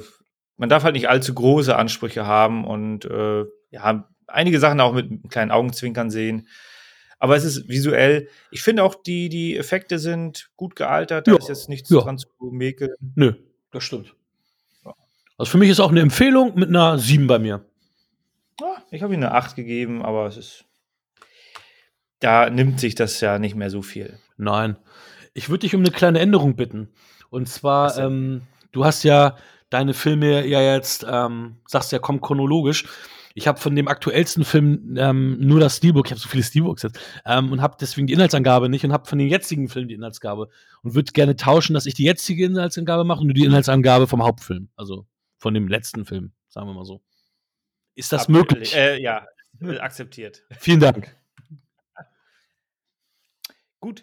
[0.57, 5.31] man darf halt nicht allzu große Ansprüche haben und äh, ja, einige Sachen auch mit
[5.31, 6.49] kleinen Augenzwinkern sehen.
[7.19, 11.39] Aber es ist visuell, ich finde auch, die, die Effekte sind gut gealtert, da ja.
[11.39, 12.01] ist jetzt nichts ja.
[12.01, 12.93] dran zu mäkeln.
[13.15, 13.35] Nö,
[13.71, 14.15] das stimmt.
[15.37, 17.65] Also für mich ist auch eine Empfehlung mit einer 7 bei mir.
[18.61, 20.65] Ja, ich habe ihm eine 8 gegeben, aber es ist.
[22.25, 24.19] Da nimmt sich das ja nicht mehr so viel.
[24.39, 24.79] Nein.
[25.35, 26.89] Ich würde dich um eine kleine Änderung bitten.
[27.29, 28.41] Und zwar, ähm,
[28.73, 29.37] du hast ja
[29.69, 32.87] deine Filme ja jetzt, ähm, sagst ja, komm chronologisch.
[33.35, 36.85] Ich habe von dem aktuellsten Film ähm, nur das Steelbook, ich habe so viele Steelbooks
[36.85, 39.95] jetzt, ähm, und habe deswegen die Inhaltsangabe nicht und habe von den jetzigen Filmen die
[39.95, 40.49] Inhaltsangabe
[40.83, 44.23] und würde gerne tauschen, dass ich die jetzige Inhaltsangabe mache und nur die Inhaltsangabe vom
[44.23, 45.05] Hauptfilm, also
[45.37, 47.03] von dem letzten Film, sagen wir mal so.
[47.97, 48.75] Ist das Ab möglich?
[48.75, 49.27] Äh, ja,
[49.79, 50.43] akzeptiert.
[50.59, 51.15] Vielen Dank.
[53.85, 54.03] Gut,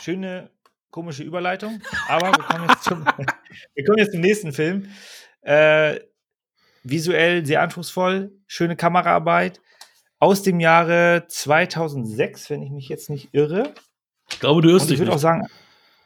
[0.00, 0.50] schöne
[0.90, 3.04] komische Überleitung, aber wir kommen jetzt zum,
[3.86, 4.88] kommen jetzt zum nächsten Film.
[5.42, 6.00] Äh,
[6.82, 9.60] visuell sehr anspruchsvoll, schöne Kameraarbeit
[10.18, 13.72] aus dem Jahre 2006, wenn ich mich jetzt nicht irre.
[14.28, 14.94] Ich glaube, du irrst dich.
[14.94, 15.46] Ich würde auch sagen,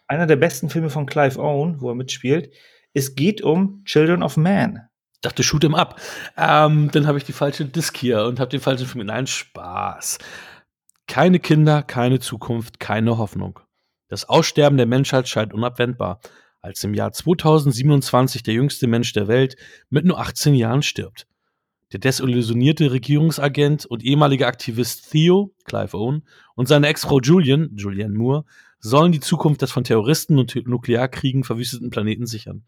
[0.07, 2.52] einer der besten Filme von Clive Owen, wo er mitspielt.
[2.92, 4.90] Es geht um Children of Man.
[5.14, 5.98] Ich dachte, shoot him up.
[6.37, 9.07] Ähm, dann habe ich die falsche Disc hier und habe den falschen Film.
[9.07, 10.18] Nein, Spaß.
[11.07, 13.61] Keine Kinder, keine Zukunft, keine Hoffnung.
[14.09, 16.21] Das Aussterben der Menschheit scheint unabwendbar,
[16.61, 19.57] als im Jahr 2027 der jüngste Mensch der Welt
[19.88, 21.27] mit nur 18 Jahren stirbt.
[21.92, 28.45] Der desillusionierte Regierungsagent und ehemalige Aktivist Theo, Clive Owen, und seine Ex-Frau Julian, Julianne Moore,
[28.81, 32.64] sollen die Zukunft des von Terroristen und Nuklearkriegen verwüsteten Planeten sichern.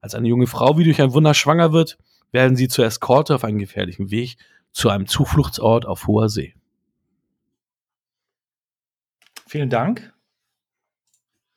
[0.00, 1.98] Als eine junge Frau wie durch ein Wunder schwanger wird,
[2.32, 4.36] werden sie zur Eskorte auf einen gefährlichen Weg
[4.72, 6.54] zu einem Zufluchtsort auf hoher See.
[9.50, 10.12] Vielen Dank.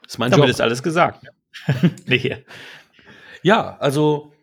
[0.01, 0.49] Das ist mein Damit Job.
[0.49, 1.27] ist alles gesagt.
[2.07, 2.43] nee.
[3.43, 4.33] Ja, also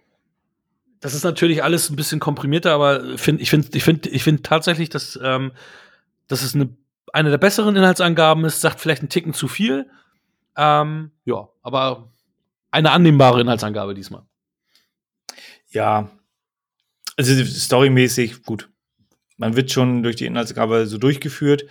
[1.01, 4.47] das ist natürlich alles ein bisschen komprimierter, aber find, ich finde ich find, ich find
[4.47, 5.51] tatsächlich, dass, ähm,
[6.29, 6.69] dass es eine,
[7.13, 9.91] eine der besseren Inhaltsangaben ist, sagt vielleicht einen Ticken zu viel.
[10.57, 12.13] Ähm, ja, aber
[12.71, 14.23] eine annehmbare Inhaltsangabe diesmal.
[15.71, 16.09] Ja,
[17.17, 18.71] also storymäßig gut.
[19.39, 21.65] Man wird schon durch die Inhaltsangabe so durchgeführt.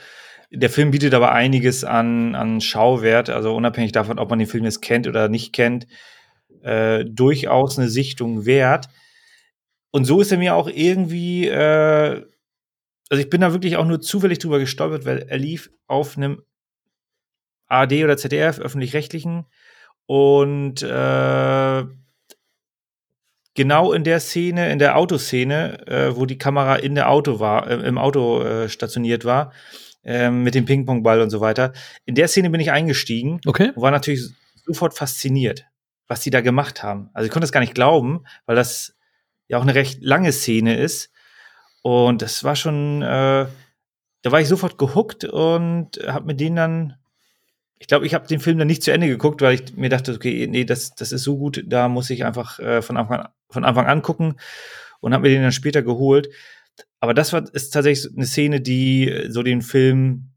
[0.51, 4.63] Der Film bietet aber einiges an, an Schauwert, also unabhängig davon, ob man den Film
[4.63, 5.85] jetzt kennt oder nicht kennt,
[6.63, 8.87] äh, durchaus eine Sichtung wert.
[9.91, 12.25] Und so ist er mir auch irgendwie, äh,
[13.09, 16.41] also ich bin da wirklich auch nur zufällig drüber gestolpert, weil er lief auf einem
[17.67, 19.45] ARD oder ZDF, öffentlich-rechtlichen.
[20.07, 21.85] Und äh,
[23.53, 27.69] genau in der Szene, in der Autoszene, äh, wo die Kamera in der Auto war,
[27.69, 29.53] äh, im Auto äh, stationiert war,
[30.09, 31.71] ähm, mit dem Ping-Pong-Ball und so weiter.
[32.05, 33.71] In der Szene bin ich eingestiegen Okay.
[33.75, 34.23] und war natürlich
[34.65, 35.67] sofort fasziniert,
[36.07, 37.11] was die da gemacht haben.
[37.13, 38.95] Also ich konnte es gar nicht glauben, weil das
[39.47, 41.11] ja auch eine recht lange Szene ist.
[41.83, 43.45] Und das war schon, äh,
[44.23, 46.95] da war ich sofort gehuckt und habe mit denen dann,
[47.77, 50.13] ich glaube, ich habe den Film dann nicht zu Ende geguckt, weil ich mir dachte,
[50.13, 53.29] okay, nee, das, das ist so gut, da muss ich einfach äh, von, Anfang an,
[53.49, 54.39] von Anfang an gucken
[55.01, 56.29] und habe mir den dann später geholt.
[56.99, 60.31] Aber das war, ist tatsächlich eine Szene, die so den Film,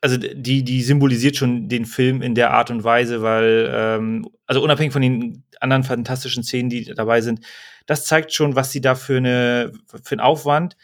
[0.00, 4.62] also die, die symbolisiert schon den Film in der Art und Weise, weil, ähm, also
[4.62, 7.44] unabhängig von den anderen fantastischen Szenen, die dabei sind,
[7.86, 10.76] das zeigt schon, was sie da für, eine, für einen Aufwand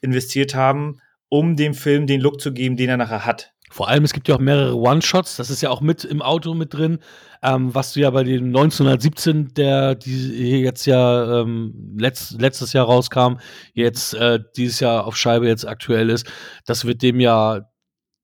[0.00, 3.54] investiert haben, um dem Film den Look zu geben, den er nachher hat.
[3.72, 6.52] Vor allem, es gibt ja auch mehrere One-Shots, das ist ja auch mit im Auto
[6.52, 6.98] mit drin,
[7.42, 12.74] ähm, was du ja bei dem 1917, der die hier jetzt ja ähm, letzt, letztes
[12.74, 13.38] Jahr rauskam,
[13.72, 16.30] jetzt äh, dieses Jahr auf Scheibe jetzt aktuell ist,
[16.66, 17.66] das wird dem ja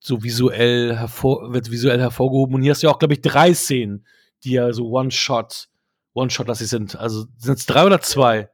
[0.00, 2.56] so visuell hervor, wird visuell hervorgehoben.
[2.56, 4.06] Und hier hast du ja auch, glaube ich, drei Szenen,
[4.44, 5.70] die ja so One-Shot,
[6.12, 6.94] One-Shot-lastig sind.
[6.94, 8.50] Also sind es drei oder zwei?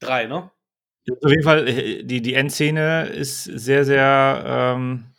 [0.00, 0.50] Drei, ne?
[1.22, 5.12] Auf jeden Fall, äh, die, die Endszene ist sehr, sehr ähm,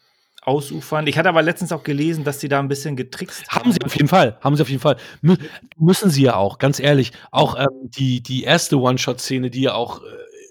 [0.48, 1.10] ausufernd.
[1.10, 3.96] Ich hatte aber letztens auch gelesen, dass die da ein bisschen getrickst Haben sie auf
[3.96, 4.96] jeden Fall, haben sie auf jeden Fall.
[5.22, 5.36] Mü
[5.78, 7.12] müssen sie ja auch, ganz ehrlich.
[7.32, 10.06] Auch ähm, die, die erste One-Shot-Szene, die ja auch äh,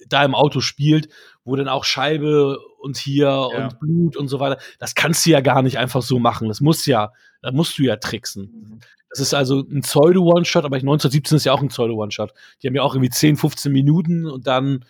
[0.08, 1.08] da im Auto spielt,
[1.44, 3.42] wo dann auch Scheibe und hier Ja.
[3.42, 6.48] und Blut und so weiter, das kannst du ja gar nicht einfach so machen.
[6.48, 8.80] Das muss ja, da musst du ja tricksen.
[9.08, 12.34] Das ist also ein Pseudo-One-Shot, aber 1917 ist ja auch ein Pseudo-One-Shot.
[12.62, 14.84] Die haben ja auch irgendwie 10, 15 Minuten und dann,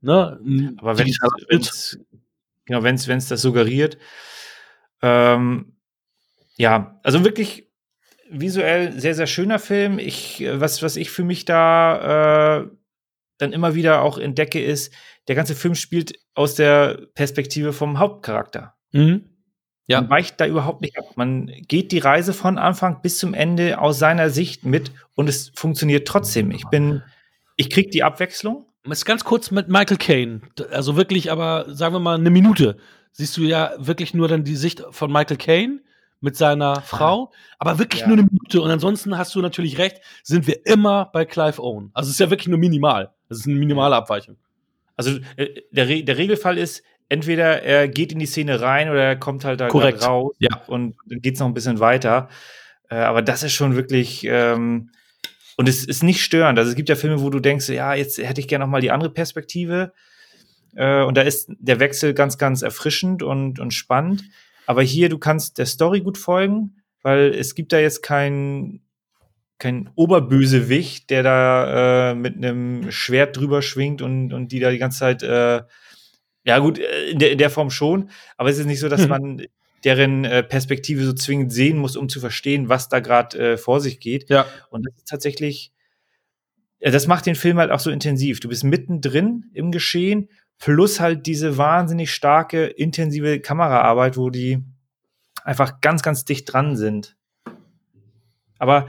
[0.00, 0.40] ne?
[0.78, 1.08] Aber wenn
[1.48, 1.98] wenn's,
[2.72, 3.98] genau, wenn es das suggeriert.
[5.02, 5.76] Ähm,
[6.56, 7.70] ja, also wirklich
[8.30, 9.98] visuell sehr, sehr schöner Film.
[9.98, 12.68] Ich, äh, was, was ich für mich da äh,
[13.38, 14.94] dann immer wieder auch entdecke, ist,
[15.28, 18.74] der ganze Film spielt aus der Perspektive vom Hauptcharakter.
[18.92, 19.28] Mhm.
[19.86, 20.00] Ja.
[20.00, 21.16] Man weicht da überhaupt nicht ab.
[21.16, 25.52] Man geht die Reise von Anfang bis zum Ende aus seiner Sicht mit und es
[25.54, 26.52] funktioniert trotzdem.
[26.52, 27.02] Ich bin,
[27.56, 28.71] ich krieg die Abwechslung.
[28.90, 30.40] Ist ganz kurz mit Michael Caine.
[30.72, 32.76] Also wirklich, aber sagen wir mal eine Minute.
[33.12, 35.80] Siehst du ja wirklich nur dann die Sicht von Michael Caine
[36.20, 38.08] mit seiner Frau, aber wirklich Ja.
[38.08, 38.60] nur eine Minute.
[38.62, 41.90] Und ansonsten hast du natürlich recht, sind wir immer bei Clive Owen.
[41.94, 43.10] Also es ist ja wirklich nur minimal.
[43.28, 44.36] Das ist eine minimale Abweichung.
[44.96, 49.02] Also äh, der, Re der Regelfall ist, entweder er geht in die Szene rein oder
[49.02, 50.62] er kommt halt da raus Ja.
[50.66, 52.28] und dann geht's noch ein bisschen weiter.
[52.88, 54.90] Äh, aber das ist schon wirklich ähm,
[55.56, 56.58] und es ist nicht störend.
[56.58, 58.80] Also es gibt ja Filme, wo du denkst, ja, jetzt hätte ich gerne noch mal
[58.80, 59.92] die andere Perspektive.
[60.74, 64.24] Äh, und da ist der Wechsel ganz, ganz erfrischend und, und spannend.
[64.66, 68.80] Aber hier, du kannst der Story gut folgen, weil es gibt da jetzt kein
[69.58, 74.78] kein Oberbösewicht, der da äh, mit einem Schwert drüber schwingt und, und die da die
[74.78, 75.62] ganze Zeit, äh,
[76.44, 79.02] ja gut, äh, in der, in der Form schon, aber es ist nicht so, dass
[79.02, 79.08] Mhm.
[79.08, 79.42] man
[79.84, 83.80] deren äh, Perspektive so zwingend sehen muss, um zu verstehen, was da gerade äh, vor
[83.80, 84.30] sich geht.
[84.30, 84.46] Ja.
[84.70, 85.72] Und das ist tatsächlich,
[86.80, 88.40] ja, das macht den Film halt auch so intensiv.
[88.40, 94.62] Du bist mittendrin im Geschehen, plus halt diese wahnsinnig starke, intensive Kameraarbeit, wo die
[95.44, 97.16] einfach ganz, ganz dicht dran sind.
[98.58, 98.86] Aber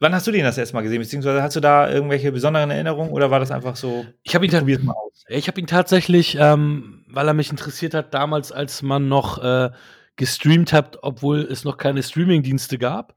[0.00, 1.00] wann hast du den das erste Mal gesehen?
[1.00, 4.84] Beziehungsweise hast du da irgendwelche besonderen Erinnerungen oder war das einfach so, Ich habe ihn,
[4.84, 5.24] mal aus?
[5.28, 9.70] ich hab ihn tatsächlich, ähm, weil er mich interessiert hat, damals, als man noch äh,
[10.16, 13.14] gestreamt hat, obwohl es noch keine Streamingdienste gab.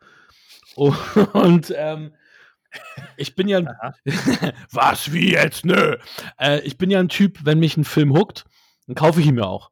[0.75, 2.13] Und ähm,
[3.17, 3.69] ich bin ja ein.
[4.71, 5.65] Was, wie jetzt?
[5.65, 5.97] Nö.
[6.39, 8.45] Äh, ich bin ja ein Typ, wenn mich ein Film huckt,
[8.87, 9.71] dann kaufe ich ihn mir auch.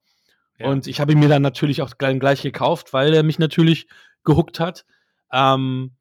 [0.57, 0.67] Ja.
[0.67, 3.87] Und ich habe ihn mir dann natürlich auch gleich, gleich gekauft, weil er mich natürlich
[4.25, 4.85] gehuckt hat.
[5.31, 5.91] Ähm,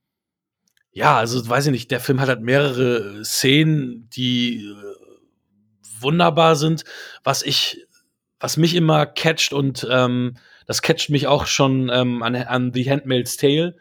[0.98, 6.82] ja, also weiß ich nicht, der Film hat halt mehrere Szenen, die äh, wunderbar sind.
[7.22, 7.86] Was ich,
[8.40, 12.90] was mich immer catcht und ähm, das catcht mich auch schon ähm, an, an The
[12.90, 13.76] Handmaid's Tale,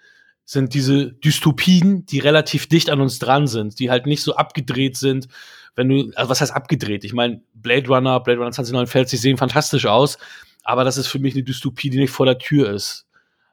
[0.46, 4.96] sind diese Dystopien, die relativ dicht an uns dran sind, die halt nicht so abgedreht
[4.96, 5.28] sind.
[5.76, 7.04] Wenn du, also was heißt abgedreht?
[7.04, 10.20] Ich meine, Blade Runner, Blade Runner 2049 sehen fantastisch aus,
[10.64, 13.08] aber das ist für mich eine Dystopie, die nicht vor der Tür ist.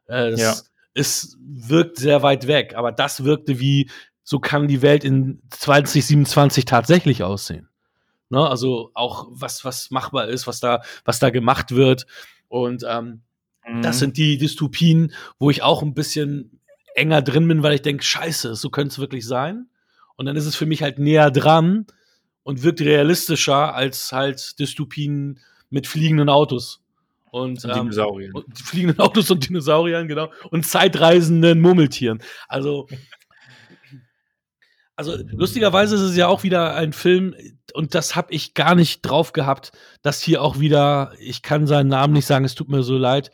[0.06, 0.54] Äh, das Ja.
[0.94, 3.90] Es wirkt sehr weit weg, aber das wirkte wie,
[4.22, 7.68] so kann die Welt in 2027 tatsächlich aussehen.
[8.30, 8.48] Ne?
[8.48, 12.06] Also auch was, was machbar ist, was da, was da gemacht wird.
[12.48, 13.22] Und ähm,
[13.82, 14.00] das Mhm.
[14.00, 16.60] sind die Dystopien, wo ich auch ein bisschen
[16.94, 19.66] enger drin bin, weil ich denke, scheiße, so könnte es wirklich sein.
[20.16, 21.86] Und dann ist es für mich halt näher dran
[22.44, 26.83] und wirkt realistischer als halt Dystopien mit fliegenden Autos
[27.34, 28.32] Und, ähm, Dinosauriern.
[28.32, 30.30] und fliegenden Autos und Dinosauriern, genau.
[30.50, 32.22] Und zeitreisenden Murmeltieren.
[32.46, 32.86] Also,
[34.96, 37.34] also lustigerweise ist es ja auch wieder ein Film,
[37.72, 41.88] und das habe ich gar nicht drauf gehabt, dass hier auch wieder, ich kann seinen
[41.88, 43.32] Namen nicht sagen, es tut mir so leid,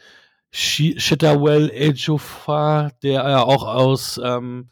[0.50, 4.70] Shi- Chitawell Ejiofor, der ja auch aus, ähm,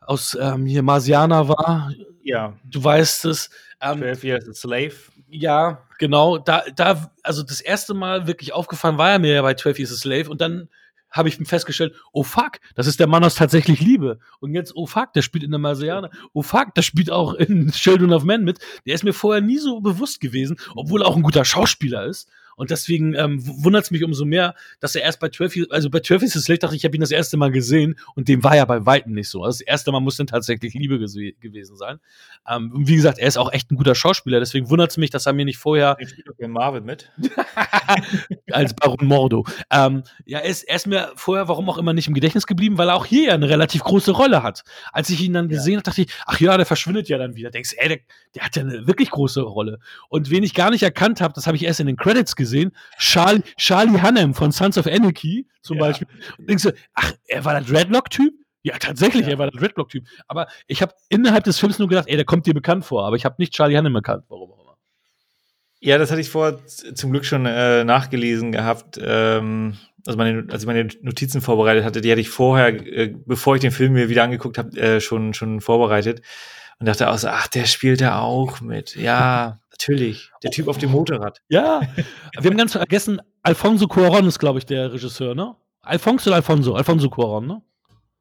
[0.00, 1.92] aus ähm, hier Marsiana war.
[2.24, 2.58] Ja.
[2.64, 3.48] Du weißt es.
[3.80, 4.92] Ähm, 12 Years a Slave.
[5.30, 6.38] Ja, genau.
[6.38, 9.92] Da, da, also das erste Mal wirklich aufgefallen war er mir ja bei 12 Years
[9.92, 10.68] a Slave und dann
[11.10, 14.20] habe ich festgestellt, oh fuck, das ist der Mann aus tatsächlich Liebe.
[14.38, 16.10] Und jetzt, oh fuck, der spielt in der Marsianer.
[16.32, 18.58] Oh fuck, der spielt auch in Children of Men mit.
[18.86, 22.28] Der ist mir vorher nie so bewusst gewesen, obwohl er auch ein guter Schauspieler ist.
[22.56, 25.90] Und deswegen ähm, wundert es mich umso mehr, dass er erst bei 12 Years, also
[25.90, 28.28] bei 12 Years a Slave dachte ich, ich habe ihn das erste Mal gesehen und
[28.28, 29.42] dem war ja bei Weitem nicht so.
[29.42, 31.98] Also das erste Mal muss dann tatsächlich Liebe gewesen sein.
[32.48, 35.10] Ähm, und wie gesagt, er ist auch echt ein guter Schauspieler, deswegen wundert es mich,
[35.10, 37.10] dass er mir nicht vorher spielt auch in Marvel mit.
[38.52, 39.44] als Baron Mordo.
[39.70, 42.78] Ähm, ja, er ist, er ist mir vorher, warum auch immer, nicht im Gedächtnis geblieben,
[42.78, 44.62] weil er auch hier ja eine relativ große Rolle hat.
[44.92, 45.56] Als ich ihn dann Ja.
[45.56, 47.50] gesehen habe, dachte ich, ach ja, der verschwindet ja dann wieder.
[47.50, 47.98] Denkst, ey, der,
[48.34, 49.78] der hat ja eine wirklich große Rolle.
[50.08, 52.72] Und wen ich gar nicht erkannt habe, das habe ich erst in den Credits gesehen,
[52.98, 55.84] Charlie, Charlie Hannem von Sons of Anarchy zum Ja.
[55.84, 56.08] Beispiel.
[56.38, 58.34] Und denkst du, ach, er war der Dreadlock-Typ?
[58.62, 59.30] Ja, tatsächlich, Ja.
[59.32, 60.04] er war der Dreadlock-Typ.
[60.26, 63.06] Aber ich habe innerhalb des Films nur gedacht, ey, der kommt dir bekannt vor.
[63.06, 64.76] Aber ich habe nicht Charlie Hannem erkannt, warum auch immer.
[65.80, 68.98] Ja, das hatte ich vorher zum Glück schon äh, nachgelesen gehabt.
[69.02, 73.54] Ähm, also meine, als ich meine Notizen vorbereitet hatte, die hatte ich vorher, äh, bevor
[73.54, 76.20] ich den Film mir wieder angeguckt habe, äh, schon, schon vorbereitet.
[76.80, 78.96] Und dachte auch so, ach, der spielt da auch mit.
[78.96, 80.30] Ja, natürlich.
[80.42, 81.40] Der Typ auf dem Motorrad.
[81.48, 81.82] Ja,
[82.38, 85.54] wir haben ganz vergessen, Alfonso Cuaron ist, glaube ich, der Regisseur, ne?
[85.82, 86.74] Alfonso oder Alfonso?
[86.74, 87.62] Alfonso Cuaron, ne?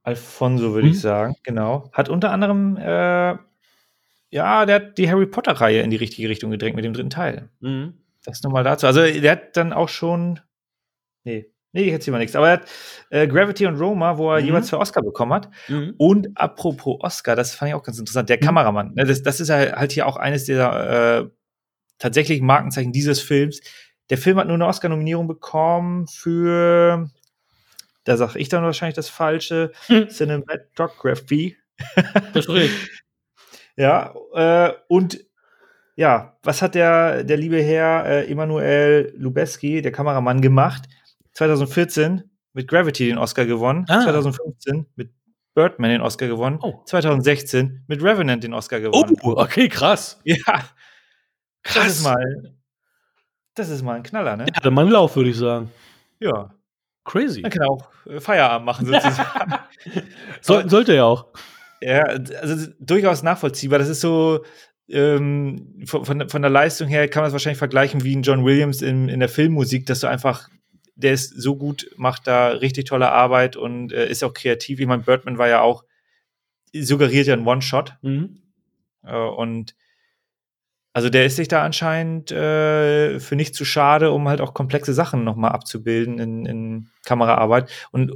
[0.04, 0.94] Alfonso, würde Mhm.
[0.94, 1.90] ich sagen, genau.
[1.94, 3.36] Hat unter anderem, äh,
[4.32, 7.50] ja, der hat die Harry Potter-Reihe in die richtige Richtung gedrängt mit dem dritten Teil.
[7.62, 7.94] Mhm.
[8.26, 8.86] Das nochmal dazu.
[8.88, 10.40] Also, der hat dann auch schon.
[11.24, 12.36] Nee, nee, ich erzähle mal nichts.
[12.36, 12.68] Aber er hat
[13.10, 14.46] äh, Gravity und Roma, wo er Mhm.
[14.48, 15.50] jeweils zwei Oscar bekommen hat.
[15.68, 15.94] Mhm.
[15.98, 18.42] Und apropos Oscar, das fand ich auch ganz interessant, der Mhm.
[18.42, 18.94] Kameramann.
[18.96, 21.30] Ne, das, das ist halt hier auch eines der äh,
[22.00, 23.62] tatsächlichen Markenzeichen dieses Films.
[24.10, 27.10] Der Film hat nur eine Oscar-Nominierung bekommen für,
[28.06, 30.10] da sag ich dann wahrscheinlich das Falsche, Mhm.
[30.10, 31.58] Cinematography.
[32.34, 32.48] Das.
[33.76, 35.26] Ja, äh, und
[35.96, 40.84] ja, was hat der, der liebe Herr äh, Emanuel Lubeski, der Kameramann, gemacht?
[41.40, 42.24] 2014
[42.54, 44.02] mit Gravity den Oscar gewonnen, Ah.
[44.04, 45.12] 2015 mit
[45.56, 46.84] Birdman den Oscar gewonnen, Oh.
[46.86, 49.16] 2016 mit Revenant den Oscar gewonnen.
[49.24, 50.20] Oh, okay, krass.
[50.26, 50.36] Ja,
[51.64, 51.88] das Krass.
[51.88, 52.54] ist mal,
[53.56, 54.46] das ist mal ein Knaller, ne?
[54.54, 55.72] Ja, der Mann Lauf, würde ich sagen.
[56.20, 56.54] Ja,
[57.06, 57.42] Crazy.
[57.42, 59.54] man kann auch äh, Feierabend machen sozusagen.
[60.42, 61.28] Soll, sollte er auch.
[61.82, 63.80] Ja, also durchaus nachvollziehbar.
[63.80, 64.44] Das ist so,
[64.90, 68.44] ähm, von, von, von der Leistung her kann man es wahrscheinlich vergleichen wie ein John
[68.44, 70.50] Williams in, in der Filmmusik, dass du einfach,
[71.00, 74.80] der ist so gut, macht da richtig tolle Arbeit und äh, ist auch kreativ.
[74.80, 75.86] Ich meine, Birdman war ja auch,
[76.74, 77.96] suggeriert ja ein One-Shot.
[78.02, 78.42] Mhm.
[79.04, 79.76] Äh, und
[80.92, 84.94] also der ist sich da anscheinend äh, für nicht zu schade, um halt auch komplexe
[84.94, 87.70] Sachen nochmal abzubilden in, in Kameraarbeit.
[87.92, 88.14] Und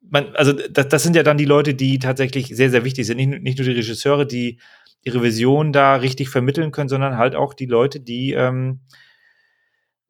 [0.00, 3.18] man, also das, das sind ja dann die Leute, die tatsächlich sehr, sehr wichtig sind.
[3.18, 4.58] Nicht, nicht nur die Regisseure, die
[5.02, 8.80] ihre Vision da richtig vermitteln können, sondern halt auch die Leute, die ähm,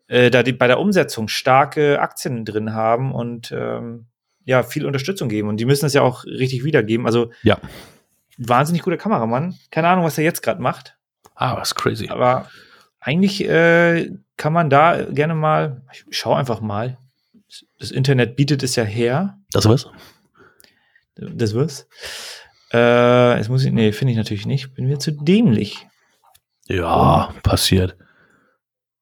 [0.08, 4.06] äh, da die bei der Umsetzung starke Aktien drin haben und ähm,
[4.44, 5.48] ja, viel Unterstützung geben.
[5.48, 7.06] Und die müssen es ja auch richtig wiedergeben.
[7.06, 7.58] Also Ja.
[8.38, 9.56] wahnsinnig guter Kameramann.
[9.70, 10.96] Keine Ahnung, was er jetzt gerade macht.
[11.34, 12.08] Ah, was crazy.
[12.08, 12.48] Aber
[13.00, 16.96] eigentlich äh, kann man da gerne mal, ich schau einfach mal.
[17.78, 19.38] Das Internet bietet es ja her.
[19.52, 19.88] Das was?
[21.16, 21.88] Das was?
[22.72, 24.74] Äh, jetzt muss ich, nee, finde ich natürlich nicht.
[24.74, 25.86] Bin mir zu dämlich.
[26.66, 27.96] Ja, passiert.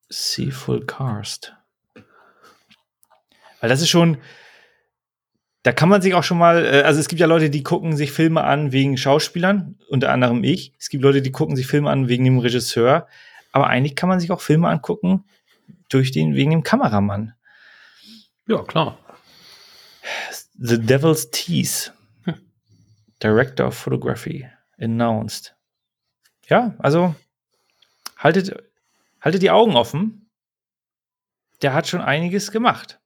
[0.08, 1.54] See Full Cast.
[3.60, 4.18] Weil das ist schon,
[5.62, 7.96] da kann man sich auch schon mal, äh, also es gibt ja Leute, die gucken
[7.96, 10.74] sich Filme an wegen Schauspielern, unter anderem ich.
[10.78, 13.08] Es gibt Leute, die gucken sich Filme an wegen dem Regisseur.
[13.52, 15.24] Aber eigentlich kann man sich auch Filme angucken
[15.88, 17.34] durch den, wegen dem Kameramann.
[18.46, 18.98] Ja, klar.
[20.58, 21.92] The Devil's Tease.
[23.22, 24.46] Director of Photography.
[24.78, 25.54] Announced.
[26.48, 27.14] Ja, also
[28.18, 28.62] haltet,
[29.24, 30.30] haltet die Augen offen.
[31.62, 33.00] Der hat schon einiges gemacht.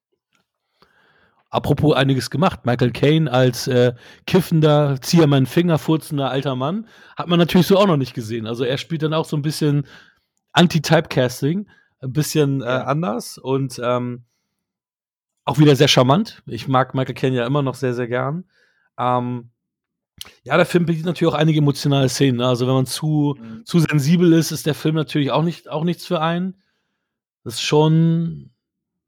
[1.51, 2.67] Apropos einiges gemacht.
[2.67, 3.95] Michael Caine als äh,
[4.27, 8.47] kiffender, zieher meinen Finger furzender alter Mann hat man natürlich so auch noch nicht gesehen.
[8.47, 9.87] Also er spielt dann auch so ein bisschen
[10.53, 11.69] Anti-Typecasting,
[12.01, 14.25] ein bisschen äh, anders und ähm,
[15.45, 16.43] auch wieder sehr charmant.
[16.47, 18.45] Ich mag Michael Caine ja immer noch sehr, sehr gern.
[18.99, 19.51] Ähm,
[20.43, 22.39] ja, der Film bietet natürlich auch einige emotionale Szenen.
[22.39, 22.47] Ne?
[22.47, 26.07] Also wenn man zu, zu sensibel ist, ist der Film natürlich auch nicht auch nichts
[26.07, 26.61] für einen.
[27.45, 28.51] Das ist schon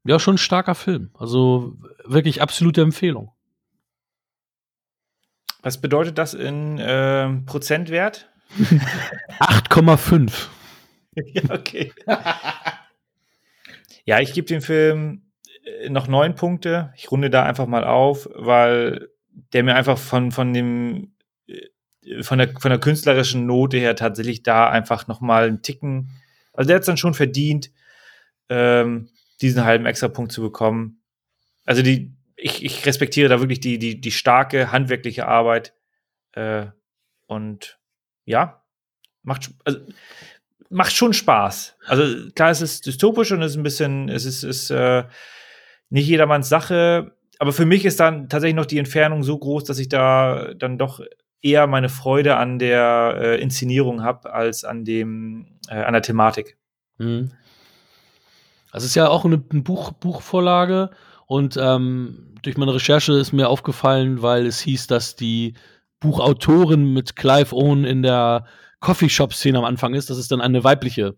[0.03, 1.11] Ja, schon ein starker Film.
[1.13, 3.31] Also wirklich absolute Empfehlung.
[5.61, 8.29] Was bedeutet das in ähm, Prozentwert?
[9.39, 10.47] 8,5.
[11.15, 11.93] ja, okay.
[14.05, 15.31] ja, ich gebe dem Film
[15.63, 16.93] äh, noch neun Punkte.
[16.95, 19.09] Ich runde da einfach mal auf, weil
[19.53, 21.13] der mir einfach von, von dem
[21.47, 26.09] äh, von der, von der künstlerischen Note her tatsächlich da einfach noch mal einen Ticken,
[26.53, 27.71] also der hat es dann schon verdient,
[28.49, 29.09] ähm,
[29.41, 31.01] diesen halben Extrapunkt zu bekommen.
[31.65, 35.73] Also die, ich, ich respektiere da wirklich die, die, die starke handwerkliche Arbeit
[36.33, 36.67] äh,
[37.27, 37.79] und
[38.25, 38.63] ja,
[39.23, 39.79] macht, also,
[40.69, 41.77] macht schon Spaß.
[41.85, 45.05] Also klar, es ist dystopisch und es ist ein bisschen, es ist, ist äh,
[45.89, 49.79] nicht jedermanns Sache, aber für mich ist dann tatsächlich noch die Entfernung so groß, dass
[49.79, 51.01] ich da dann doch
[51.41, 56.59] eher meine Freude an der äh, Inszenierung habe als an dem äh, an der Thematik.
[56.99, 57.31] Mhm.
[58.71, 60.91] Das ist ja auch eine, eine Buch, Buchvorlage
[61.25, 65.55] und ähm, durch meine Recherche ist mir aufgefallen, weil es hieß, dass die
[65.99, 68.45] Buchautorin mit Clive Owen in der
[68.81, 71.15] Coffeeshop-Szene am Anfang ist, dass es dann eine weibliche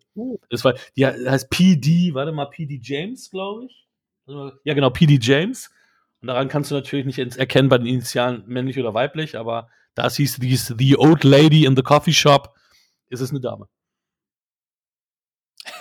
[0.47, 3.89] ist, weil die heißt PD, warte mal, PD James, glaube ich.
[4.63, 5.69] Ja, genau, PD James.
[6.23, 10.05] Und daran kannst du natürlich nicht erkennen bei den Initialen männlich oder weiblich, aber da
[10.05, 12.55] es hieß, die ist The Old Lady in the Coffee Shop,
[13.09, 13.67] ist es eine Dame.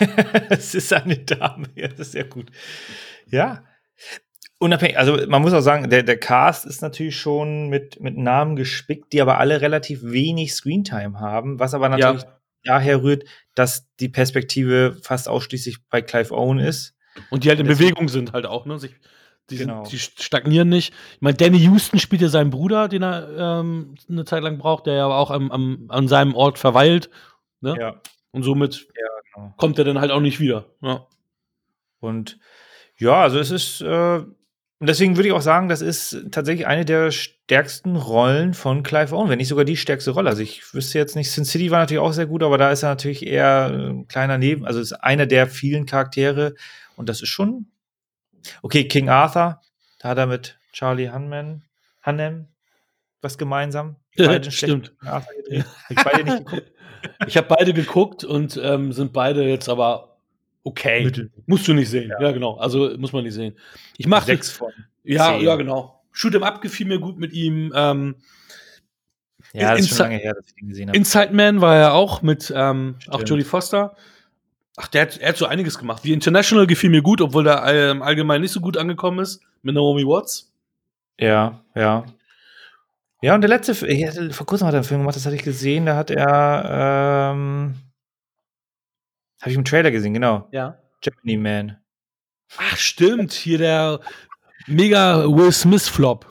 [0.51, 2.51] es ist eine Dame, ja, das ist sehr gut.
[3.27, 3.63] Ja.
[4.59, 8.57] Unabhängig, also man muss auch sagen, der, der Cast ist natürlich schon mit, mit Namen
[8.57, 12.41] gespickt, die aber alle relativ wenig Screentime haben, was aber natürlich ja.
[12.65, 16.97] daher rührt, dass die Perspektive fast ausschließlich bei Clive Owen ist.
[17.31, 18.81] Und die halt in Bewegung sind halt auch, ne?
[18.81, 18.97] Sich,
[19.53, 19.85] die, genau.
[19.85, 20.93] sind, die stagnieren nicht.
[21.15, 24.87] Ich meine, Danny Houston spielt ja seinen Bruder, den er ähm, eine Zeit lang braucht,
[24.87, 27.11] der ja auch am, am, an seinem Ort verweilt.
[27.61, 27.77] Ne?
[27.79, 28.01] Ja.
[28.33, 29.55] Und somit ja, genau.
[29.57, 30.67] kommt er dann halt auch nicht wieder.
[30.81, 31.07] Ja.
[32.01, 32.39] Und
[32.97, 34.23] ja, also es ist, äh,
[34.83, 39.15] und deswegen würde ich auch sagen, das ist tatsächlich eine der stärksten Rollen von Clive
[39.15, 40.31] Owen, wenn nicht sogar die stärkste Rolle.
[40.31, 42.83] Also ich wüsste jetzt nicht, Sin City war natürlich auch sehr gut, aber da ist
[42.83, 46.55] er natürlich eher ein kleiner Neben, also ist einer der vielen Charaktere
[46.97, 47.67] und das ist schon
[48.63, 48.87] okay.
[48.89, 49.61] King Arthur,
[50.01, 51.65] da hat er mit Charlie Hunman,
[52.03, 52.49] Hanem
[53.23, 53.97] was gemeinsam.
[54.17, 54.93] Beide Stimmt.
[55.01, 55.65] Arthur gedreht.
[55.89, 56.73] ich beide nicht geguckt.
[57.27, 60.19] Ich habe beide geguckt und ähm, sind beide jetzt aber
[60.63, 61.03] okay.
[61.03, 61.33] Mittel.
[61.47, 62.11] Musst du nicht sehen.
[62.11, 62.27] Ja.
[62.27, 62.31] ja.
[62.31, 62.59] genau.
[62.59, 63.57] Also muss man nicht sehen.
[63.97, 64.71] Ich mache sechs von.
[65.03, 65.45] Ja, zehn.
[65.45, 66.01] ja, genau.
[66.13, 67.73] Shoot 'em Up gefiel mir gut mit ihm.
[67.75, 68.15] Ähm,
[69.53, 70.97] ja, das ist schon lange her, dass ich ihn gesehen habe.
[70.97, 73.97] Inside Man war ja auch mit ähm, auch Jodie Foster.
[74.77, 76.03] Ach, der hat, er hat so einiges gemacht.
[76.03, 79.75] The International gefiel mir gut, obwohl der ähm, allgemein nicht so gut angekommen ist mit
[79.75, 80.53] Naomi Watts.
[81.19, 82.05] Ja, ja.
[83.21, 83.75] Ja, und der letzte,
[84.33, 87.75] vor kurzem hat er einen Film gemacht, das hatte ich gesehen, da hat er ähm,
[89.43, 90.49] habe ich im Trailer gesehen, genau.
[90.53, 90.79] Ja.
[91.01, 91.77] Gemini Man.
[92.57, 93.33] Ach, stimmt.
[93.33, 94.01] Hier der
[94.69, 96.27] mega Will Smith-Flop.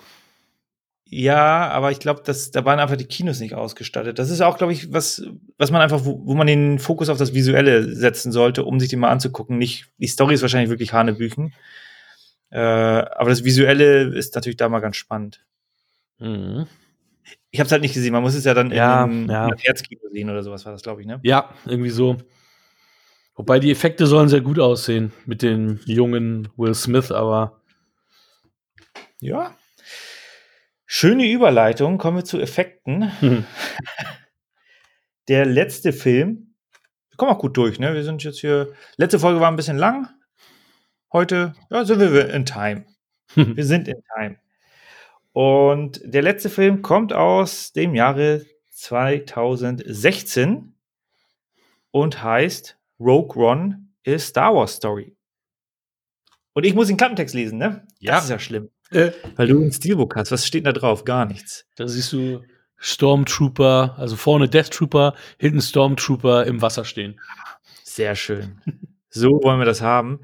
[1.14, 4.18] Ja, aber ich glaube, da waren einfach die Kinos nicht ausgestattet.
[4.18, 5.22] Das ist auch, glaube ich, was,
[5.58, 8.88] was man einfach, wo, wo, man den Fokus auf das Visuelle setzen sollte, um sich
[8.88, 9.58] den mal anzugucken.
[9.58, 11.54] Nicht, die Story ist wahrscheinlich wirklich Hanebüchen.
[12.50, 15.46] Äh, aber das Visuelle ist natürlich da mal ganz spannend.
[16.20, 16.68] Mhm.
[17.50, 18.14] Ich habe es halt nicht gesehen.
[18.14, 19.50] Man muss es ja dann ja, in, ja.
[19.58, 21.20] Herzkino sehen oder sowas war das, glaube ich, ne?
[21.24, 22.20] Ja, irgendwie so.
[23.36, 27.60] Wobei die Effekte sollen sehr gut aussehen mit dem jungen Will Smith, aber.
[29.20, 29.58] Ja.
[30.94, 31.98] Schöne Überleitung.
[31.98, 33.14] Kommen wir zu Effekten.
[33.22, 33.46] Mhm.
[35.30, 36.54] Der letzte Film.
[37.10, 37.94] Wir kommen auch gut durch, ne?
[37.94, 38.74] Wir sind jetzt hier.
[38.98, 40.10] Letzte Folge war ein bisschen lang.
[41.14, 42.84] Heute ja, sind wir in Time.
[43.36, 44.36] wir sind in Time.
[45.32, 50.76] Und der letzte Film kommt aus dem Jahre 2016
[51.92, 55.16] und heißt Rogue One ist Star Wars Story.
[56.52, 57.88] Und ich muss den Klappentext lesen, ne?
[58.00, 58.16] Ja.
[58.16, 58.70] Das ist ja schlimm.
[58.92, 59.12] Äh.
[59.36, 60.32] Weil du ein Steelbook hast.
[60.32, 61.06] Was steht da drauf?
[61.06, 61.66] Gar nichts.
[61.76, 62.42] Da siehst du
[62.78, 67.20] Stormtrooper, also vorne Death Trooper, hinten Stormtrooper im Wasser stehen.
[67.84, 68.62] Sehr schön.
[69.10, 70.22] So wollen wir das haben.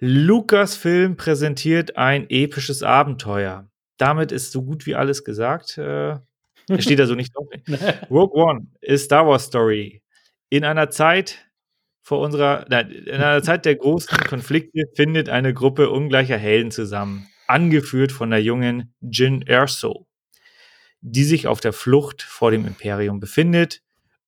[0.00, 3.68] Lucasfilm präsentiert ein episches Abenteuer.
[3.96, 5.78] Damit ist so gut wie alles gesagt.
[5.78, 6.18] Äh,
[6.78, 7.48] steht da so nicht drauf.
[8.10, 10.02] Rogue One ist Star Wars Story.
[10.50, 11.48] In einer Zeit,
[12.02, 17.26] vor unserer, nein, in einer Zeit der großen Konflikte findet eine Gruppe ungleicher Helden zusammen,
[17.48, 20.06] angeführt von der jungen Jin Erso,
[21.00, 23.82] die sich auf der Flucht vor dem Imperium befindet,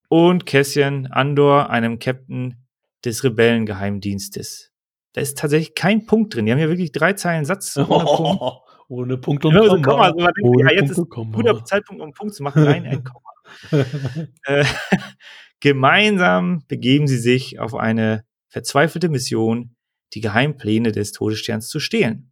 [0.09, 2.57] und Cassian Andor, einem Captain
[3.05, 4.71] des Rebellengeheimdienstes.
[5.13, 6.45] Da ist tatsächlich kein Punkt drin.
[6.45, 8.41] Die haben ja wirklich drei Zeilen Satz ohne Punkt.
[8.89, 9.81] Ohne Punkt und Komma.
[9.81, 10.03] Komma.
[10.07, 12.65] Also man denkt, ja, jetzt ist ein guter Zeitpunkt, um einen Punkt zu machen.
[12.65, 13.31] Nein, ein Komma.
[14.43, 14.65] äh,
[15.61, 19.75] Gemeinsam begeben sie sich auf eine verzweifelte Mission,
[20.13, 22.30] die Geheimpläne des Todessterns zu stehlen,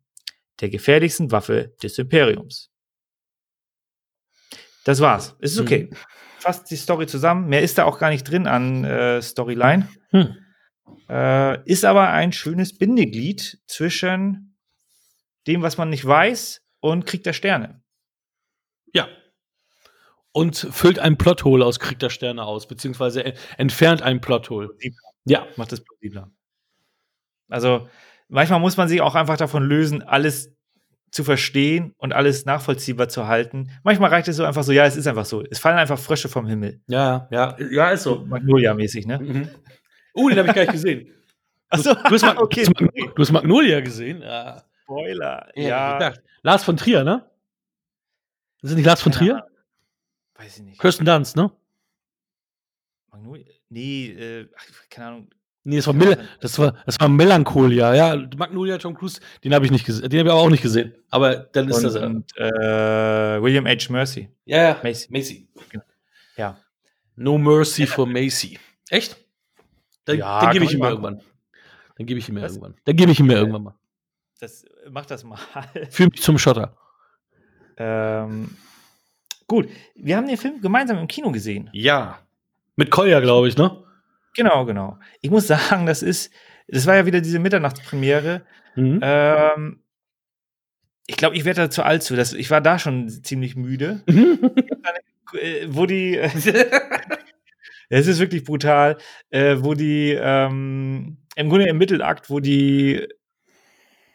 [0.61, 2.71] der gefährlichsten Waffe des Imperiums.
[4.83, 5.35] Das war's.
[5.39, 5.89] Es ist okay.
[6.39, 7.47] Fasst die Story zusammen.
[7.47, 9.89] Mehr ist da auch gar nicht drin an äh, Storyline.
[10.11, 10.35] Hm.
[11.09, 14.57] Äh, ist aber ein schönes Bindeglied zwischen
[15.47, 17.83] dem, was man nicht weiß, und Krieg der Sterne.
[18.93, 19.07] Ja.
[20.31, 24.69] Und füllt ein Plothole aus Krieg der Sterne aus, beziehungsweise en- entfernt ein Plothole.
[25.25, 25.47] Ja.
[25.57, 26.31] Macht es plausibler.
[27.49, 27.89] Also
[28.29, 30.55] manchmal muss man sich auch einfach davon lösen, alles
[31.11, 33.71] zu verstehen und alles nachvollziehbar zu halten.
[33.83, 35.43] Manchmal reicht es so einfach so, ja, es ist einfach so.
[35.43, 36.81] Es fallen einfach Frösche vom Himmel.
[36.87, 38.25] Ja, ja, ja, ist so.
[38.25, 39.19] Magnolia-mäßig, ne?
[39.19, 39.49] Mhm.
[40.13, 41.13] Oh, den habe ich gar nicht gesehen.
[41.69, 42.63] Achso, Du hast, Mag okay.
[42.63, 44.21] du, hast Mag du hast Magnolia gesehen?
[44.21, 44.63] Ja.
[44.83, 45.49] Spoiler.
[45.55, 45.99] Ja.
[45.99, 46.13] Ja,
[46.43, 47.29] Lars von Trier, ne?
[48.61, 49.45] Das ist nicht Lars von Trier?
[50.35, 50.79] weiß ich nicht.
[50.79, 51.51] Kirsten Dunst, ne?
[53.11, 53.45] Magnolia?
[53.69, 54.49] Nee, äh,
[54.89, 55.29] keine Ahnung.
[55.63, 58.15] Nee, das war, Mel das war, das war Melancholia, ja.
[58.37, 60.09] Magnolia, Tom Cruise, den habe ich nicht gesehen.
[60.09, 60.95] Den habe ich aber auch nicht gesehen.
[61.09, 61.95] Aber dann ist Und, das.
[61.95, 63.91] Äh, und äh, William H.
[63.91, 64.29] Mercy.
[64.45, 64.77] ja, ja.
[64.81, 65.07] Macy.
[65.11, 65.49] Macy.
[66.37, 66.57] Ja.
[67.15, 68.57] No Mercy for Macy.
[68.89, 69.17] Echt?
[70.05, 71.21] Dann, Ja, dann gebe ich ihm mal irgendwann.
[71.97, 72.75] Dann gebe ich ihm mir irgendwann.
[72.85, 73.75] Dann gebe ich ihm mir irgendwann mal.
[74.39, 75.37] Das, mach das mal.
[75.89, 76.77] Fühl mich zum Schotter.
[77.77, 78.55] ähm,
[79.47, 81.69] gut, wir haben den Film gemeinsam im Kino gesehen.
[81.73, 82.19] Ja.
[82.77, 83.83] Mit Kolja, glaube ich, ne?
[84.35, 84.97] Genau, genau.
[85.21, 86.31] Ich muss sagen, das ist,
[86.67, 88.45] das war ja wieder diese Mitternachtspremiere.
[88.75, 88.99] Mhm.
[89.01, 89.83] Ähm,
[91.07, 92.15] ich glaube, ich werde da zu alt zu.
[92.15, 94.03] Das, ich war da schon ziemlich müde.
[95.39, 96.17] Äh, wo die,
[97.89, 98.97] es ist wirklich brutal,
[99.29, 103.07] äh, wo die, ähm, im Grunde im Mittelakt, wo die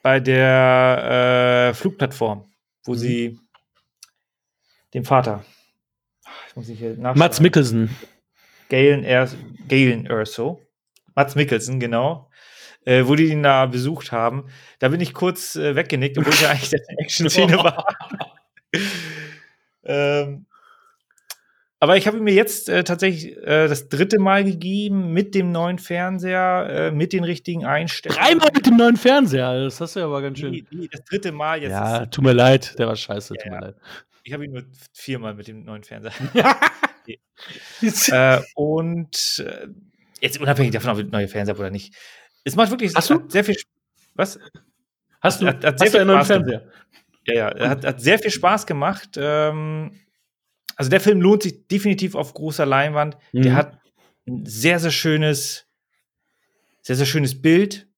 [0.03, 2.47] bei der äh, Flugplattform,
[2.85, 2.97] wo Mhm.
[2.99, 3.39] sie
[4.93, 5.45] den Vater,
[6.49, 6.83] ich muss nicht.
[6.99, 7.91] Mats Mikkelsen.
[8.75, 9.29] Galen, er
[9.69, 10.61] Galen Erso.
[11.15, 12.29] Mats Mikkelsen, genau.
[12.85, 14.47] Äh, wo die ihn da besucht haben.
[14.81, 17.87] Da bin ich kurz äh, weggenickt, obwohl ja eigentlich eine Action-Szene war.
[19.85, 20.47] ähm,
[21.79, 25.79] aber ich habe mir jetzt äh, tatsächlich äh, das dritte Mal gegeben mit dem neuen
[25.79, 28.23] Fernseher, äh, mit den richtigen Einstellungen.
[28.23, 29.65] Dreimal mit dem neuen Fernseher.
[29.65, 30.51] Das hast du ja aber ganz schön.
[30.51, 31.71] Nee, nee, das dritte Mal jetzt.
[31.71, 32.77] ja, tut mir leid.
[32.79, 33.35] Der war scheiße.
[33.35, 33.67] Ja, tut mir ja.
[33.67, 33.77] leid.
[34.25, 36.13] ich habe ihn nur viermal mit dem neuen Fernseher.
[38.11, 39.67] äh, und äh,
[40.21, 41.95] jetzt unabhängig davon, ob wir neue Fernseher haben oder nicht.
[42.45, 43.21] Es macht wirklich Hast du?
[43.29, 43.57] sehr viel
[44.15, 44.39] Was?
[45.21, 46.71] Hast du, Hat- hat hast du einen neuen Fernseher?
[47.27, 49.11] Ja, ja, hat, hat sehr viel Spaß gemacht.
[49.17, 49.99] Ähm,
[50.77, 53.17] also der Film lohnt sich definitiv auf großer Leinwand.
[53.33, 53.57] Der Mhm.
[53.57, 53.79] hat
[54.27, 55.67] ein sehr, sehr schönes,
[56.83, 57.89] sehr, sehr schönes Bild.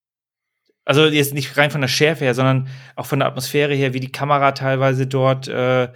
[0.84, 3.98] Also jetzt nicht rein von der Schärfe her, sondern auch von der Atmosphäre her, wie
[4.00, 5.88] die Kamera teilweise dort äh,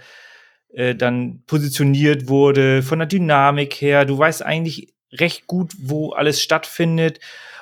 [0.73, 4.05] äh, dann positioniert wurde, von der Dynamik her.
[4.05, 7.19] Du weißt eigentlich recht gut, wo alles stattfindet.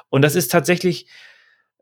[0.09, 1.07] Und das ist tatsächlich,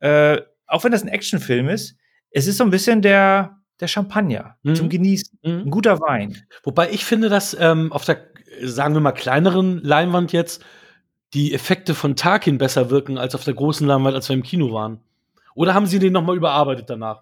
[0.02, 1.96] äh, auch wenn das ein Actionfilm ist,
[2.32, 4.76] es ist so ein bisschen der, der Champagner Mhm.
[4.76, 5.40] zum Genießen.
[5.44, 5.50] Mhm.
[5.66, 6.38] Ein guter Wein.
[6.64, 8.20] Wobei ich finde, dass ähm, auf der,
[8.64, 10.64] sagen wir mal, kleineren Leinwand jetzt
[11.34, 14.72] die Effekte von Tarkin besser wirken als auf der großen Leinwand, als wir im Kino
[14.72, 15.02] waren.
[15.56, 17.22] Oder haben sie den nochmal überarbeitet danach?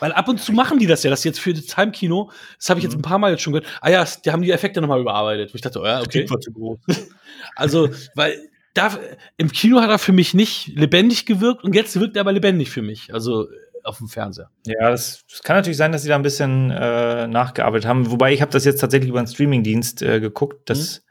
[0.00, 2.80] Weil ab und zu machen die das ja, das jetzt für das Heimkino, das habe
[2.80, 3.00] ich jetzt Mhm.
[3.00, 3.68] ein paar Mal jetzt schon gehört.
[3.80, 5.52] Ah ja, die haben die Effekte nochmal überarbeitet.
[5.52, 6.28] Wo ich dachte, oh ja, okay.
[6.30, 6.78] war zu groß.
[7.54, 8.36] Also, weil
[8.74, 8.98] da,
[9.36, 12.70] im Kino hat er für mich nicht lebendig gewirkt und jetzt wirkt er aber lebendig
[12.70, 13.12] für mich.
[13.14, 14.50] Also äh, auf dem Fernseher.
[14.66, 18.10] Ja, das, das kann natürlich sein, dass sie da ein bisschen äh, nachgearbeitet haben.
[18.10, 21.04] Wobei ich habe das jetzt tatsächlich über einen Streamingdienst äh, geguckt, das,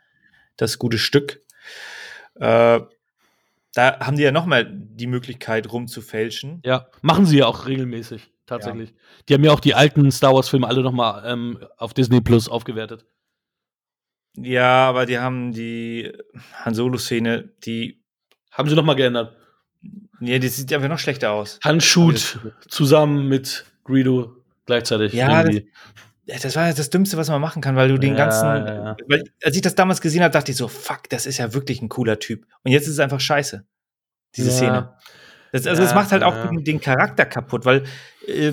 [0.58, 1.42] das gute Stück.
[2.36, 2.82] Äh,
[3.78, 6.62] da haben die ja noch mal die Möglichkeit rumzufälschen.
[6.66, 8.96] Ja, machen sie ja auch regelmäßig, tatsächlich.
[9.30, 13.06] Die haben ja auch die alten Star Wars-Filme alle nochmal ähm, auf Disney Plus aufgewertet.
[14.36, 16.12] Ja, aber die haben die
[16.64, 18.02] Han Solo-Szene, die,
[18.52, 19.36] Haben sie nochmal geändert.
[20.22, 21.60] ja, die sieht einfach noch schlechter aus.
[21.64, 25.14] Han Shoot zusammen mit Greedo gleichzeitig.
[25.14, 25.72] Ja, irgendwie.
[26.28, 28.46] Das war das Dümmste, was man machen kann, weil du den Ja, ganzen.
[28.46, 28.98] ja.
[29.08, 31.82] Weil, als ich das damals gesehen habe, dachte ich so, fuck, das ist ja wirklich
[31.82, 32.46] ein cooler Typ.
[32.64, 33.66] Und jetzt ist es einfach scheiße.
[34.36, 34.56] Diese Ja.
[34.56, 34.94] Szene.
[35.54, 37.84] Das, also, das macht halt auch den, den Charakter kaputt, weil
[38.28, 38.52] äh,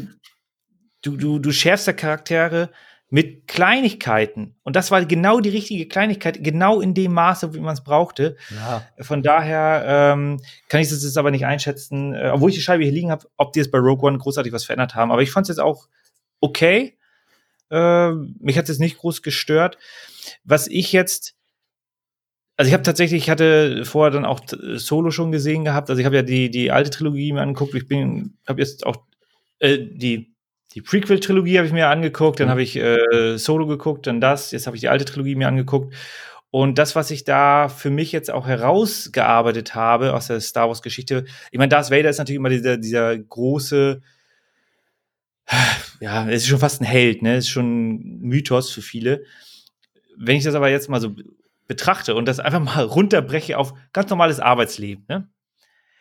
[1.03, 2.71] du, du, du schärfst ja Charaktere
[3.11, 4.55] mit Kleinigkeiten.
[4.63, 8.37] Und das war genau die richtige Kleinigkeit, genau in dem Maße, wie man es brauchte.
[9.01, 12.85] Von daher ähm, kann ich das jetzt aber nicht einschätzen, äh, obwohl ich die Scheibe
[12.85, 15.11] hier liegen habe, ob die jetzt bei Rogue One großartig was verändert haben.
[15.11, 15.89] Aber ich fand es jetzt auch
[16.41, 16.97] okay.
[17.71, 19.79] Äh, mich hat es jetzt nicht groß gestört.
[20.45, 21.35] Was ich jetzt,
[22.57, 25.91] also ich habe tatsächlich, ich hatte vorher dann auch t- Solo schon gesehen gehabt.
[25.91, 27.75] Also ich habe ja die, die alte Trilogie mir angeguckt.
[27.75, 28.97] Ich bin, habe jetzt auch
[29.59, 30.33] äh, die
[30.75, 32.51] die Prequel-Trilogie habe ich mir angeguckt, dann Mhm.
[32.51, 35.95] habe ich äh, Solo geguckt, dann das, jetzt habe ich die alte Trilogie mir angeguckt.
[36.51, 41.27] Und das, was ich da für mich jetzt auch herausgearbeitet habe aus der Star Wars-Geschichte,
[41.53, 44.03] ich meine, Darth Vader ist natürlich immer dieser, dieser große,
[46.01, 47.37] ja, es ist schon fast ein Held, ne?
[47.37, 49.25] Es ist schon ein Mythos für viele.
[50.17, 51.15] Wenn ich das aber jetzt mal so
[51.67, 55.29] betrachte und das einfach mal runterbreche auf ganz normales Arbeitsleben, ne?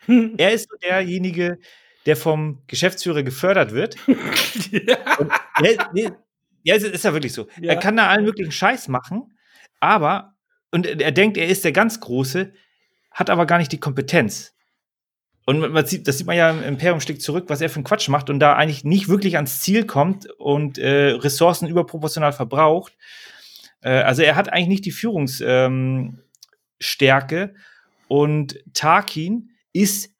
[0.38, 1.58] Er ist so derjenige,
[2.06, 3.96] der vom Geschäftsführer gefördert wird.
[4.70, 5.18] ja.
[5.18, 5.32] Und
[5.62, 6.10] er, nee,
[6.62, 7.48] ja, es ist ja wirklich so.
[7.60, 7.70] Ja.
[7.70, 9.36] Er kann da allen möglichen Scheiß machen,
[9.80, 10.34] aber,
[10.70, 12.52] und er denkt, er ist der ganz Große,
[13.10, 14.53] hat aber gar nicht die Kompetenz.
[15.46, 17.84] Und man- sieht, das sieht man ja im Imperium schlägt zurück, was er für einen
[17.84, 22.96] Quatsch macht und da eigentlich nicht wirklich ans Ziel kommt und äh, Ressourcen überproportional verbraucht.
[23.82, 26.22] Äh, also er hat eigentlich nicht die Führungsstärke
[26.80, 27.56] ähm,
[28.08, 30.10] und Tarkin ist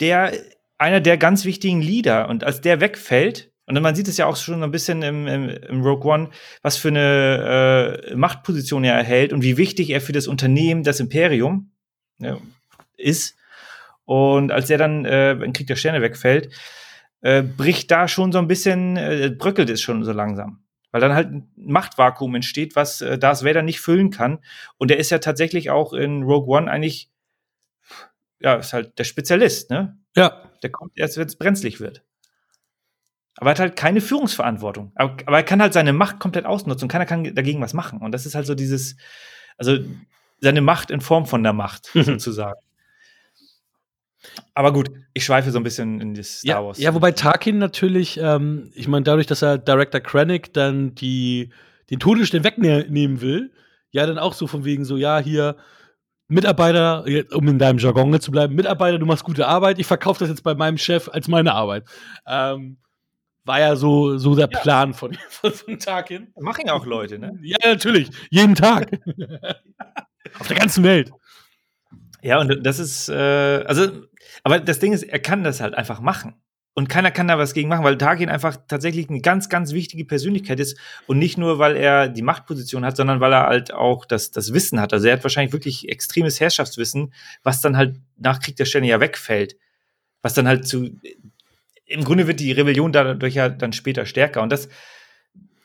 [0.00, 0.32] der
[0.78, 4.36] einer der ganz wichtigen Leader und als der wegfällt und man sieht es ja auch
[4.36, 6.30] schon ein bisschen im, im, im Rogue One,
[6.62, 11.00] was für eine äh, Machtposition er erhält und wie wichtig er für das Unternehmen, das
[11.00, 11.70] Imperium,
[12.18, 12.38] ja,
[12.96, 13.36] ist.
[14.04, 16.50] Und als er dann äh, in Krieg der Sterne wegfällt,
[17.20, 20.62] äh, bricht da schon so ein bisschen, äh, bröckelt es schon so langsam.
[20.90, 24.40] Weil dann halt ein Machtvakuum entsteht, was äh, Darth Vader nicht füllen kann.
[24.76, 27.10] Und er ist ja tatsächlich auch in Rogue One eigentlich,
[28.40, 29.96] ja, ist halt der Spezialist, ne?
[30.16, 30.48] ja.
[30.62, 32.04] Der kommt erst, wenn es brenzlig wird.
[33.36, 34.92] Aber er hat halt keine Führungsverantwortung.
[34.94, 38.00] Aber, aber er kann halt seine Macht komplett ausnutzen und keiner kann dagegen was machen.
[38.00, 38.96] Und das ist halt so dieses,
[39.56, 39.78] also
[40.40, 42.02] seine Macht in Form von der Macht, Mhm.
[42.04, 42.60] sozusagen.
[44.54, 46.78] Aber gut, ich schweife so ein bisschen in das Star Ja, Wars.
[46.78, 51.50] ja, wobei Tarkin natürlich, ähm, ich meine, dadurch, dass er Director Krennic dann die,
[51.90, 53.52] den Todesstern wegnehmen will,
[53.90, 55.56] ja, dann auch so von wegen so, ja, hier,
[56.28, 60.20] Mitarbeiter, jetzt, um in deinem Jargon zu bleiben, Mitarbeiter, du machst gute Arbeit, ich verkaufe
[60.20, 61.84] das jetzt bei meinem Chef als meine Arbeit.
[62.26, 62.78] Ähm,
[63.44, 64.60] war ja so, so der Ja.
[64.60, 66.28] Plan von, von, von Tarkin.
[66.40, 67.38] Machen ja auch Leute, ne?
[67.42, 68.98] Ja, natürlich, jeden Tag.
[70.38, 71.10] Auf der ganzen Welt.
[72.22, 73.88] Ja, und das ist, äh, also,
[74.42, 76.34] aber das Ding ist, er kann das halt einfach machen.
[76.74, 80.06] Und keiner kann da was gegen machen, weil Tarkin einfach tatsächlich eine ganz, ganz wichtige
[80.06, 80.78] Persönlichkeit ist.
[81.06, 84.54] Und nicht nur, weil er die Machtposition hat, sondern weil er halt auch das, das
[84.54, 84.94] Wissen hat.
[84.94, 87.12] Also er hat wahrscheinlich wirklich extremes Herrschaftswissen,
[87.42, 89.56] was dann halt nach Krieg der Sterne ja wegfällt.
[90.22, 90.88] Was dann halt zu,
[91.84, 94.40] im Grunde wird die Rebellion dadurch ja dann später stärker.
[94.40, 94.70] Und das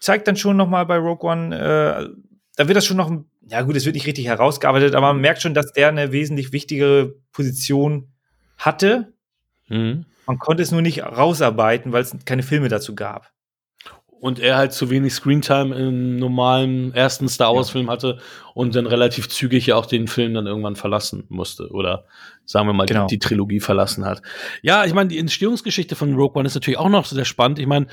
[0.02, 2.10] zeigt dann schon noch mal bei Rogue One, äh,
[2.58, 3.12] da wird das schon noch,
[3.48, 6.52] ja gut, es wird nicht richtig herausgearbeitet, aber man merkt schon, dass der eine wesentlich
[6.52, 8.12] wichtigere Position
[8.58, 9.14] hatte.
[9.68, 10.06] Mhm.
[10.26, 13.32] Man konnte es nur nicht rausarbeiten, weil es keine Filme dazu gab.
[14.20, 18.20] Und er halt zu wenig Screentime im normalen ersten Star Wars-Film hatte
[18.56, 21.70] und dann relativ zügig ja auch den Film dann irgendwann verlassen musste.
[21.70, 22.06] Oder
[22.44, 23.06] sagen wir mal, Genau.
[23.06, 24.24] die, die Trilogie verlassen hat.
[24.64, 27.60] Ja, ich meine, die Entstehungsgeschichte von Rogue One ist natürlich auch noch sehr spannend.
[27.60, 27.86] Ich meine,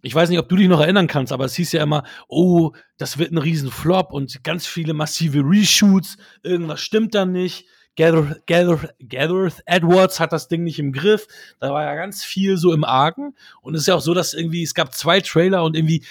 [0.00, 2.70] ich weiß nicht, ob du dich noch erinnern kannst, aber es hieß ja immer, oh,
[2.98, 7.66] das wird ein Riesenflop und ganz viele massive Reshoots, irgendwas stimmt da nicht.
[7.96, 11.26] Gareth, Gareth, Gareth Edwards hat das Ding nicht im Griff.
[11.60, 13.34] Da war ja ganz viel so im Argen.
[13.62, 16.04] Und es ist ja auch so, dass irgendwie, es gab zwei Trailer und irgendwie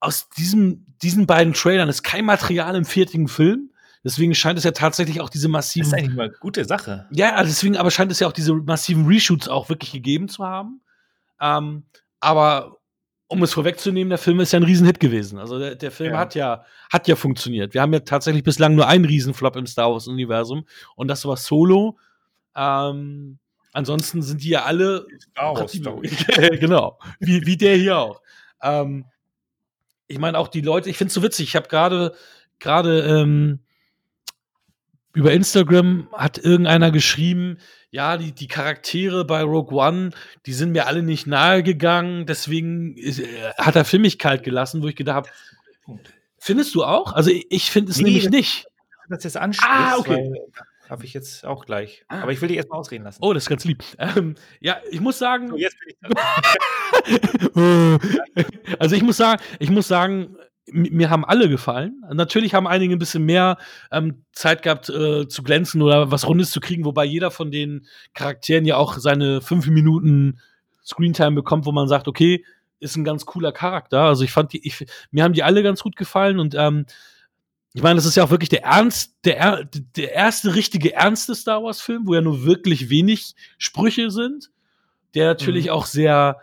[0.00, 3.70] aus diesem, diesen beiden Trailern ist kein Material im viertigen Film.
[4.04, 5.86] Deswegen scheint es ja tatsächlich auch diese Das massiven.
[5.86, 7.06] ist eigentlich mal eine gute Sache.
[7.12, 10.80] Ja, deswegen aber scheint es ja auch diese massiven Reshoots auch wirklich gegeben zu haben.
[11.40, 11.84] Ähm,
[12.20, 12.78] aber
[13.32, 15.38] um es vorwegzunehmen, der Film ist ja ein Riesenhit gewesen.
[15.38, 16.18] Also der, der Film Ja.
[16.18, 17.72] hat ja hat ja funktioniert.
[17.74, 20.66] Wir haben ja tatsächlich bislang nur einen Riesenflop im Star Wars Universum
[20.96, 21.98] und das war Solo.
[22.54, 23.38] Ähm,
[23.72, 25.72] ansonsten sind die ja alle Star Wars
[26.60, 26.98] genau.
[27.18, 28.20] Wie, wie der hier auch.
[28.62, 29.06] Ähm,
[30.06, 31.48] ich meine, auch die Leute, ich finde es so witzig.
[31.48, 32.14] Ich habe gerade
[32.58, 33.60] gerade ähm,
[35.14, 37.58] über Instagram hat irgendeiner geschrieben,
[37.90, 40.10] ja, die, die Charaktere bei Rogue One,
[40.46, 43.26] die sind mir alle nicht nahe gegangen, deswegen ist, äh,
[43.58, 45.28] hat er für mich kalt gelassen, wo ich gedacht habe,
[46.38, 47.12] findest du auch?
[47.12, 48.66] Also ich, ich finde es Nee, nämlich das- nicht.
[49.08, 50.32] Das jetzt ansprichst, Ah, okay.
[50.88, 52.04] habe ich jetzt auch gleich.
[52.08, 52.22] Ah.
[52.22, 53.18] Aber ich will dich erstmal ausreden lassen.
[53.20, 53.84] Oh, das ist ganz lieb.
[53.98, 57.98] Ähm, ja, ich muss sagen, So, jetzt bin ich dran.
[58.78, 60.36] also ich muss sagen, ich muss sagen,
[60.70, 62.02] mir haben alle gefallen.
[62.12, 63.58] Natürlich haben einige ein bisschen mehr
[63.90, 67.86] ähm, Zeit gehabt äh, zu glänzen oder was Rundes zu kriegen, wobei jeder von den
[68.14, 70.38] Charakteren ja auch seine fünf Minuten
[70.84, 72.44] Screentime bekommt, wo man sagt, okay,
[72.80, 74.02] ist ein ganz cooler Charakter.
[74.02, 76.86] Also ich fand die, ich, mir haben die alle ganz gut gefallen und ähm,
[77.74, 81.34] ich meine, das ist ja auch wirklich der ernst, der, er- der erste richtige ernste
[81.34, 84.50] Star Wars Film, wo ja nur wirklich wenig Sprüche sind,
[85.14, 85.70] der natürlich Mhm.
[85.72, 86.38] auch sehr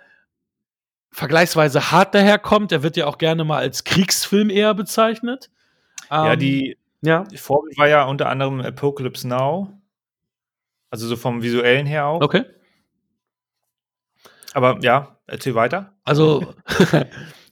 [1.12, 2.72] vergleichsweise hart daherkommt.
[2.72, 5.50] Der wird ja auch gerne mal als Kriegsfilm eher bezeichnet.
[6.10, 7.26] Ja, Ähm, die ja.
[7.36, 9.74] Vorbild war ja unter anderem Apocalypse Now.
[10.90, 12.22] Also so vom visuellen her auch.
[12.22, 12.46] Okay.
[14.54, 15.94] Aber ja, erzähl weiter.
[16.04, 16.54] Also,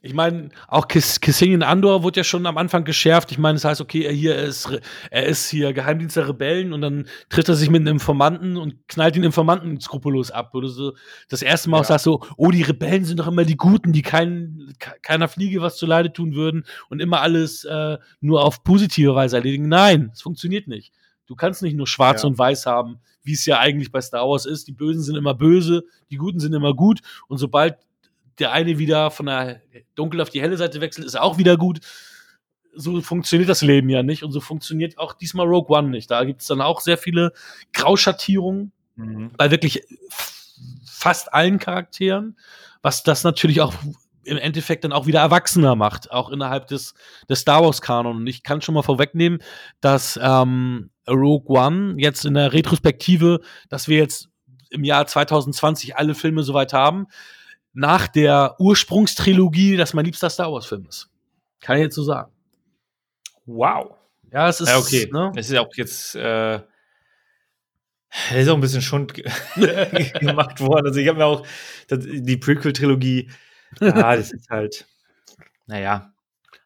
[0.07, 3.31] Ich meine, auch Kiss Kissingen Andor wurde ja schon am Anfang geschärft.
[3.31, 4.69] Ich meine, das heißt, okay, er hier ist,
[5.11, 8.87] er ist hier Geheimdienst der Rebellen und dann tritt er sich mit einem Informanten und
[8.87, 10.55] knallt den Informanten skrupellos ab.
[10.55, 10.93] Oder so
[11.29, 11.81] das erste Mal Ja.
[11.81, 15.27] auch sagst so, oh, die Rebellen sind doch immer die Guten, die kein, ke- keiner
[15.27, 19.67] Fliege was zuleide tun würden und immer alles äh, nur auf positive Weise erledigen.
[19.67, 20.93] Nein, es funktioniert nicht.
[21.25, 22.29] Du kannst nicht nur schwarz Ja.
[22.29, 24.69] und weiß haben, wie es ja eigentlich bei Star Wars ist.
[24.69, 27.01] Die Bösen sind immer böse, die Guten sind immer gut.
[27.27, 27.75] Und sobald
[28.39, 29.61] der eine wieder von der
[29.95, 31.79] dunkel auf die helle Seite wechselt, ist auch wieder gut.
[32.73, 34.23] So funktioniert das Leben ja nicht.
[34.23, 36.11] Und so funktioniert auch diesmal Rogue One nicht.
[36.11, 37.33] Da gibt es dann auch sehr viele
[37.73, 38.71] Grauschattierungen
[39.37, 39.83] bei wirklich
[40.85, 42.37] fast allen Charakteren,
[42.81, 43.73] was das natürlich auch
[44.23, 46.93] im Endeffekt dann auch wieder erwachsener macht, auch innerhalb des,
[47.29, 48.17] des Star Wars-Kanon.
[48.17, 49.39] Und ich kann schon mal vorwegnehmen,
[49.79, 54.29] dass ähm, Rogue One jetzt in der Retrospektive, dass wir jetzt
[54.69, 57.07] im Jahr 2020 alle Filme soweit haben,
[57.79, 61.09] nach der Ursprungstrilogie, das mein liebster Star Wars-Film ist.
[61.61, 62.31] Kann ich jetzt so sagen.
[63.45, 63.95] Wow.
[64.31, 64.69] Ja, es ist.
[64.69, 65.07] Ja, okay.
[65.11, 65.31] Ne?
[65.35, 66.55] Es ist ja auch jetzt äh,
[68.31, 69.29] es ist auch ein bisschen Schund ge-
[70.19, 70.87] gemacht worden.
[70.87, 71.45] Also ich habe mir auch
[71.87, 73.29] das, die Prequel-Trilogie,
[73.79, 74.85] ja, das ist halt,
[75.67, 76.13] naja.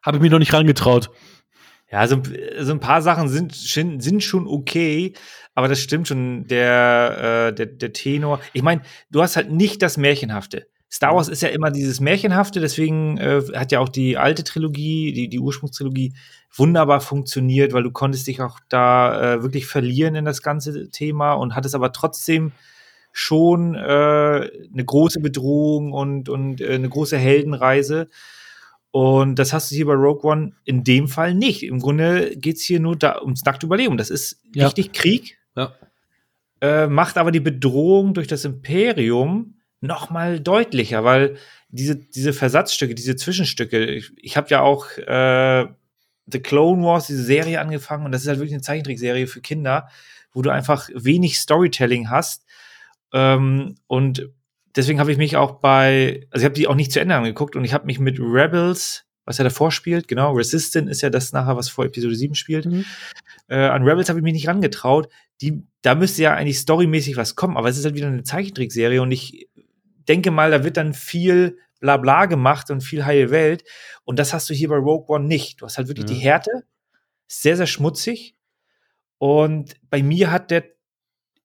[0.02, 1.10] Habe ich mich noch nicht rangetraut.
[1.90, 2.22] Ja, so,
[2.60, 5.12] so ein paar Sachen sind, schon- sind schon okay,
[5.54, 8.40] aber das stimmt schon, der, äh, der, der Tenor.
[8.54, 10.66] Ich meine, du hast halt nicht das Märchenhafte.
[10.92, 15.12] Star Wars ist ja immer dieses Märchenhafte, deswegen äh, hat ja auch die alte Trilogie,
[15.12, 16.12] die, die Ursprungstrilogie,
[16.54, 21.32] wunderbar funktioniert, weil du konntest dich auch da äh, wirklich verlieren in das ganze Thema
[21.32, 22.52] und hattest aber trotzdem
[23.10, 28.08] schon äh, eine große Bedrohung und, und äh, eine große Heldenreise.
[28.90, 31.62] Und das hast du hier bei Rogue One in dem Fall nicht.
[31.62, 33.96] Im Grunde geht es hier nur da ums nackte Überleben.
[33.96, 34.66] Das ist Ja.
[34.66, 35.72] richtig Krieg, Ja.
[36.60, 41.36] äh, macht aber die Bedrohung durch das Imperium noch mal deutlicher, weil
[41.68, 45.66] diese, diese Versatzstücke, diese Zwischenstücke, ich, ich habe ja auch äh,
[46.26, 49.88] The Clone Wars, diese Serie angefangen und das ist halt wirklich eine Zeichentrickserie für Kinder,
[50.32, 52.46] wo du einfach wenig Storytelling hast.
[53.12, 54.30] Ähm, und
[54.76, 57.56] deswegen habe ich mich auch bei, also ich habe die auch nicht zu Ende angeguckt
[57.56, 61.32] und ich habe mich mit Rebels, was ja davor spielt, genau, Resistant ist ja das
[61.32, 62.66] nachher, was vor Episode 7 spielt.
[62.66, 62.84] Mhm.
[63.48, 65.08] Äh, an Rebels habe ich mich nicht rangetraut.
[65.40, 69.02] Die, da müsste ja eigentlich storymäßig was kommen, aber es ist halt wieder eine Zeichentrickserie
[69.02, 69.48] und ich
[70.08, 73.64] denke mal, da wird dann viel Blabla gemacht und viel heile Welt.
[74.04, 75.60] Und das hast du hier bei Rogue One nicht.
[75.60, 76.16] Du hast halt wirklich Ja.
[76.16, 76.50] die Härte,
[77.26, 78.36] sehr, sehr schmutzig.
[79.18, 80.64] Und bei mir hat der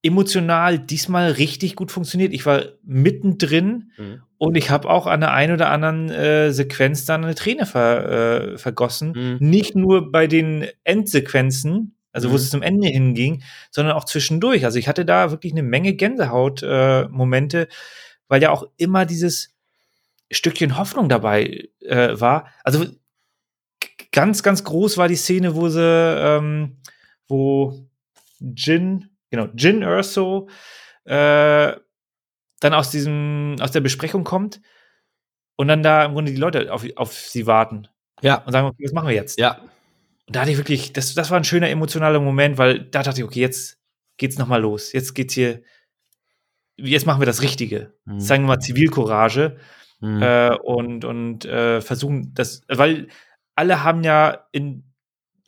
[0.03, 2.33] emotional diesmal richtig gut funktioniert.
[2.33, 4.21] Ich war mittendrin Mhm.
[4.37, 8.53] und ich habe auch an der einen oder anderen äh, Sequenz dann eine Träne ver,
[8.53, 9.37] äh, vergossen.
[9.39, 9.49] Mhm.
[9.49, 12.37] Nicht nur bei den Endsequenzen, also wo Mhm.
[12.37, 14.65] es zum Ende hinging, sondern auch zwischendurch.
[14.65, 17.67] Also ich hatte da wirklich eine Menge Gänsehaut-Momente,
[18.27, 19.55] weil ja auch immer dieses
[20.31, 22.47] Stückchen Hoffnung dabei äh, war.
[22.63, 22.85] Also
[24.11, 26.77] ganz, ganz groß war die Szene, wo sie, ähm,
[27.27, 27.87] wo
[28.39, 30.49] Jin, genau, Jin Erso
[31.05, 31.73] äh,
[32.59, 34.61] dann aus diesem, aus der Besprechung kommt
[35.55, 37.87] und dann da im Grunde die Leute auf, auf sie warten
[38.21, 38.43] Ja.
[38.45, 39.39] und sagen, okay, was machen wir jetzt?
[39.39, 39.59] Ja.
[40.27, 43.21] Und da hatte ich wirklich, das, das war ein schöner emotionaler Moment, weil da dachte
[43.21, 43.77] ich, okay, jetzt
[44.17, 44.91] geht's noch mal los.
[44.91, 45.61] Jetzt geht's hier,
[46.77, 47.93] jetzt machen wir das Richtige.
[48.05, 48.19] Mhm.
[48.19, 49.57] Zeigen wir mal Zivilcourage
[49.99, 50.21] Mhm.
[50.21, 53.07] äh, und, und äh, versuchen das, weil
[53.55, 54.83] alle haben ja in,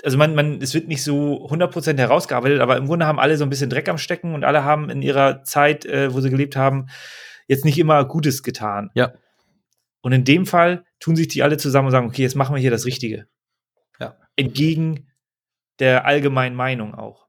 [0.03, 3.43] also man, man, es wird nicht so 100% herausgearbeitet, aber im Grunde haben alle so
[3.43, 6.55] ein bisschen Dreck am Stecken und alle haben in ihrer Zeit, äh, wo sie gelebt
[6.55, 6.87] haben,
[7.47, 8.89] jetzt nicht immer Gutes getan.
[8.95, 9.13] Ja.
[10.01, 12.61] Und in dem Fall tun sich die alle zusammen und sagen, okay, jetzt machen wir
[12.61, 13.27] hier das Richtige.
[13.99, 14.15] Ja.
[14.35, 15.11] Entgegen
[15.79, 17.27] der allgemeinen Meinung auch.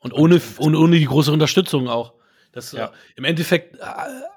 [0.00, 2.15] Und ohne, und ohne die große Unterstützung auch.
[2.56, 2.86] Das, Ja.
[2.86, 3.82] äh, Im Endeffekt äh,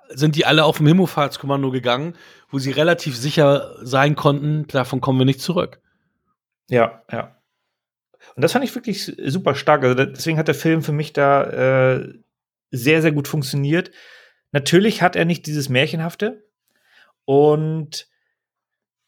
[0.10, 2.16] sind die alle auf dem Himmelfahrtskommando gegangen,
[2.50, 5.80] wo sie relativ sicher sein konnten, davon kommen wir nicht zurück.
[6.70, 7.36] Ja, ja.
[8.36, 9.84] Und das fand ich wirklich super stark.
[9.84, 12.14] Also deswegen hat der Film für mich da äh,
[12.72, 13.92] sehr, sehr gut funktioniert.
[14.52, 16.46] Natürlich hat er nicht dieses Märchenhafte.
[17.26, 18.08] Und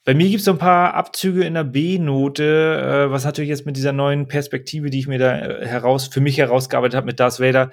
[0.04, 3.66] bei mir gibt es so ein paar Abzüge in der B-Note, äh, was natürlich jetzt
[3.66, 7.20] mit dieser neuen Perspektive, die ich mir da äh, heraus, für mich herausgearbeitet habe mit
[7.20, 7.70] Darth Vader.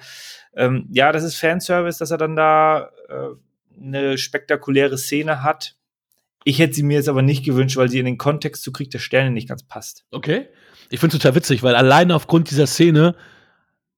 [0.55, 5.75] Ähm, ja, das ist Fanservice, dass er dann da äh, eine spektakuläre Szene hat.
[6.43, 8.89] Ich hätte sie mir jetzt aber nicht gewünscht, weil sie in den Kontext zu Krieg
[8.91, 10.05] der Sterne nicht ganz passt.
[10.11, 10.47] Okay.
[10.89, 13.15] Ich finde es total witzig, weil alleine aufgrund dieser Szene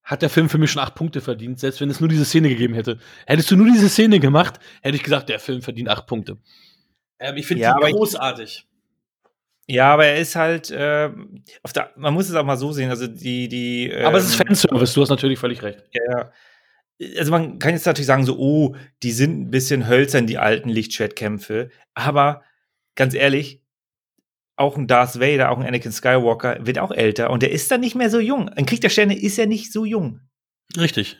[0.04, 2.50] hat der Film für mich schon acht Punkte verdient, selbst wenn es nur diese Szene
[2.50, 2.98] gegeben hätte.
[3.28, 6.38] Hättest du nur diese Szene gemacht, hätte ich gesagt, der Film verdient acht Punkte.
[7.20, 8.68] Ähm, ich finde Ja, aber die ich- großartig.
[9.68, 11.10] Ja, aber er ist halt, äh,
[11.64, 13.94] auf der, man muss es auch mal so sehen, also die, die.
[13.94, 15.84] Aber es ist ähm, Fanservice, du hast natürlich völlig recht.
[15.94, 16.32] Ja.
[17.18, 20.70] Also man kann jetzt natürlich sagen, so, oh, die sind ein bisschen hölzern, die alten
[20.70, 21.70] Lichtschwertkämpfe.
[21.94, 22.44] Aber
[22.96, 23.62] ganz ehrlich,
[24.56, 27.82] auch ein Darth Vader, auch ein Anakin Skywalker wird auch älter und der ist dann
[27.82, 28.50] nicht mehr so jung.
[28.50, 30.20] Ein Krieg der Sterne ist ja nicht so jung.
[30.78, 31.18] Richtig.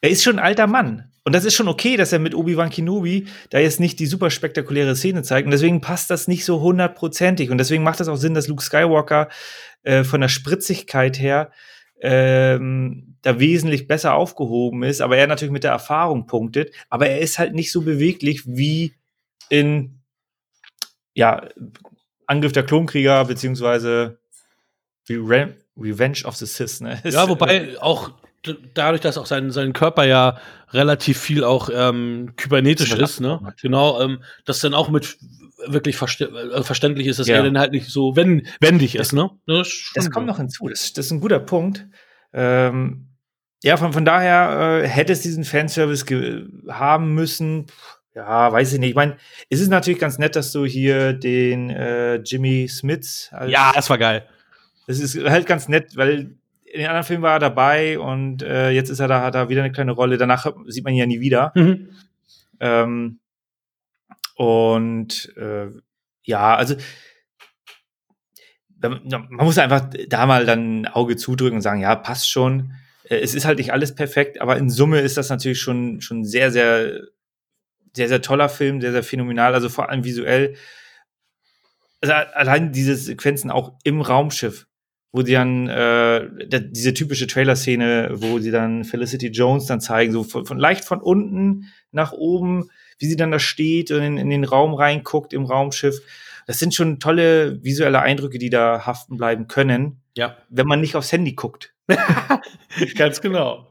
[0.00, 1.11] Er ist schon ein alter Mann.
[1.24, 4.30] Und das ist schon okay, dass er mit Obi-Wan Kenobi da jetzt nicht die super
[4.30, 5.46] spektakuläre Szene zeigt.
[5.46, 7.50] Und deswegen passt das nicht so hundertprozentig.
[7.50, 9.28] Und deswegen macht es auch Sinn, dass Luke Skywalker
[9.82, 11.52] äh, von der Spritzigkeit her
[12.00, 15.00] ähm, da wesentlich besser aufgehoben ist.
[15.00, 16.74] Aber er natürlich mit der Erfahrung punktet.
[16.90, 18.94] Aber er ist halt nicht so beweglich wie
[19.48, 20.00] in
[21.14, 21.48] ja,
[22.26, 24.18] Angriff der Klonkrieger, beziehungsweise
[25.08, 26.80] Re Revenge of the Sith.
[26.80, 27.00] Ne?
[27.04, 28.10] Ja, wobei auch
[28.74, 30.38] dadurch, dass auch sein, sein Körper ja
[30.70, 33.54] relativ viel auch ähm, kybernetisch ist, ne?
[33.60, 35.18] Genau, ähm, das dann auch mit
[35.66, 37.36] wirklich verste äh, verständlich ist, dass ja.
[37.36, 39.30] er dann halt nicht so wenn wendig ist, ne?
[39.46, 40.68] Das, das kommt noch hinzu.
[40.68, 41.86] Das, das ist ein guter Punkt.
[42.32, 43.08] Ähm,
[43.62, 46.04] ja, von, von daher äh, hätte es diesen Fanservice
[46.68, 47.66] haben müssen.
[48.14, 48.90] Ja, weiß ich nicht.
[48.90, 49.16] Ich meine,
[49.48, 53.30] es ist natürlich ganz nett, dass du hier den äh, Jimmy Smith.
[53.46, 54.26] ja, das war geil.
[54.86, 56.36] Das ist halt ganz nett, weil
[56.72, 59.50] in den anderen Filmen war er dabei und äh, jetzt ist er da, hat er
[59.50, 60.16] wieder eine kleine Rolle.
[60.16, 61.52] Danach sieht man ihn ja nie wieder.
[61.54, 61.90] Mhm.
[62.60, 63.20] Ähm,
[64.36, 65.68] und äh,
[66.22, 66.76] ja, also
[68.80, 72.72] man muss einfach da mal dann ein Auge zudrücken und sagen, ja, passt schon.
[73.04, 76.24] Äh, es ist halt nicht alles perfekt, aber in Summe ist das natürlich schon, schon
[76.24, 77.02] sehr, sehr,
[77.94, 80.56] sehr, sehr toller Film, sehr, sehr phänomenal, also vor allem visuell.
[82.00, 84.66] Also allein diese Sequenzen auch im Raumschiff,
[85.12, 86.28] wo sie dann äh,
[86.70, 91.00] diese typische Trailer-Szene, wo sie dann Felicity Jones dann zeigen, so von, von, leicht von
[91.00, 95.44] unten nach oben, wie sie dann da steht und in, in, den Raum reinguckt im
[95.44, 96.00] Raumschiff.
[96.46, 100.00] Das sind schon tolle visuelle Eindrücke, die da haften bleiben können.
[100.16, 100.38] Ja.
[100.48, 101.74] Wenn man nicht aufs Handy guckt.
[102.96, 103.68] Ganz genau.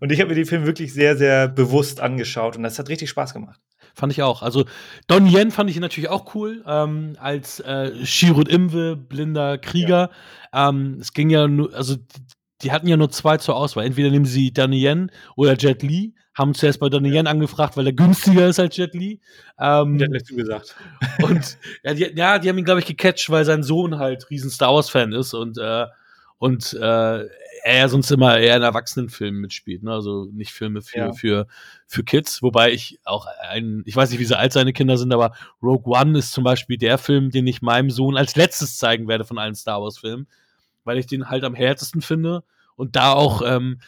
[0.00, 3.10] Und ich habe mir den Film wirklich sehr, sehr bewusst angeschaut und das hat richtig
[3.10, 3.60] Spaß gemacht.
[3.94, 4.42] Fand ich auch.
[4.42, 4.64] Also
[5.06, 10.10] Don Yen fand ich natürlich auch cool, ähm, als äh, Shirut Imwe, blinder Krieger.
[10.52, 10.68] Ja.
[10.70, 11.96] Ähm, es ging ja nur, also
[12.62, 13.84] die, hatten ja nur zwei zur Auswahl.
[13.84, 16.14] Entweder nehmen sie Donnie Yen oder Jet Li.
[16.34, 19.20] Haben zuerst bei Donnie Yen angefragt, weil er günstiger ist als Jet Li.
[19.58, 20.74] Ähm, der hat nicht zugesagt.
[21.22, 24.50] Und ja die, ja, die haben ihn, glaube ich, gecatcht, weil sein Sohn halt riesen
[24.50, 25.86] Star Wars-Fan ist und äh,
[26.42, 27.28] und äh,
[27.62, 29.92] er ja sonst immer eher in Erwachsenenfilmen mitspielt, ne?
[29.92, 31.12] Also nicht Filme für, ja.
[31.12, 31.46] für,
[31.86, 35.12] für Kids, wobei ich auch ein, ich weiß nicht, wie so alt seine Kinder sind,
[35.12, 39.06] aber Rogue One ist zum Beispiel der Film, den ich meinem Sohn als letztes zeigen
[39.06, 40.26] werde von allen Star Wars-Filmen,
[40.82, 42.42] weil ich den halt am härtesten finde
[42.74, 43.78] und da auch ähm,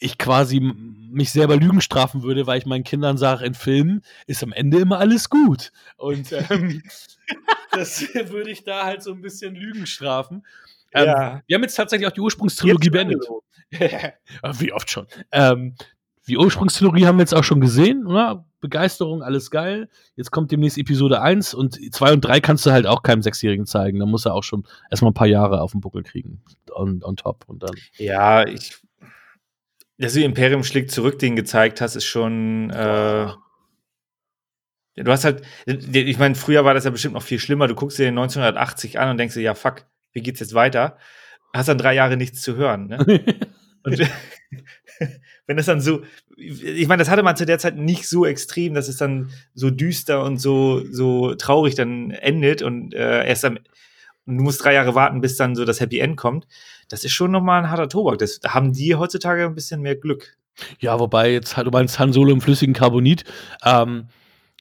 [0.00, 4.42] ich quasi mich selber Lügen strafen würde, weil ich meinen Kindern sage, in Filmen ist
[4.42, 5.70] am Ende immer alles gut.
[5.96, 6.82] Und ähm,
[7.70, 10.42] das würde ich da halt so ein bisschen Lügen strafen.
[10.92, 11.42] Ähm, ja.
[11.46, 13.24] Wir haben jetzt tatsächlich auch die Ursprungstrilogie beendet.
[14.58, 15.06] Wie oft schon.
[15.32, 15.74] Ähm,
[16.28, 18.44] die Ursprungstrilogie haben wir jetzt auch schon gesehen, oder?
[18.60, 19.88] Begeisterung, alles geil.
[20.16, 23.66] Jetzt kommt demnächst Episode 1 und 2 und 3 kannst du halt auch keinem Sechsjährigen
[23.66, 24.00] zeigen.
[24.00, 26.42] Da muss er auch schon erstmal ein paar Jahre auf den Buckel kriegen.
[26.72, 27.74] On, on top und dann.
[27.96, 28.76] Ja, ich.
[29.96, 32.70] Dass du Imperium schlägt zurück, den gezeigt hast, ist schon.
[32.70, 33.32] Äh,
[34.96, 35.42] du hast halt.
[35.66, 37.68] Ich meine, früher war das ja bestimmt noch viel schlimmer.
[37.68, 40.96] Du guckst dir den 1980 an und denkst dir, ja, fuck, wie geht's jetzt weiter?
[41.54, 42.88] Hast dann drei Jahre nichts zu hören.
[42.88, 42.98] Ne?
[43.82, 43.98] Und
[45.46, 46.02] wenn das dann so,
[46.36, 49.70] ich meine, das hatte man zu der Zeit nicht so extrem, dass es dann so
[49.70, 53.58] düster und so, so traurig dann endet und äh, erst am,
[54.26, 56.46] und du musst drei Jahre warten, bis dann so das Happy End kommt.
[56.88, 58.18] Das ist schon nochmal ein harter Tobak.
[58.18, 60.36] Das da haben die heutzutage ein bisschen mehr Glück.
[60.80, 63.24] Ja, wobei jetzt halt, du meinst Han Solo im flüssigen Carbonit.
[63.64, 64.08] Ähm,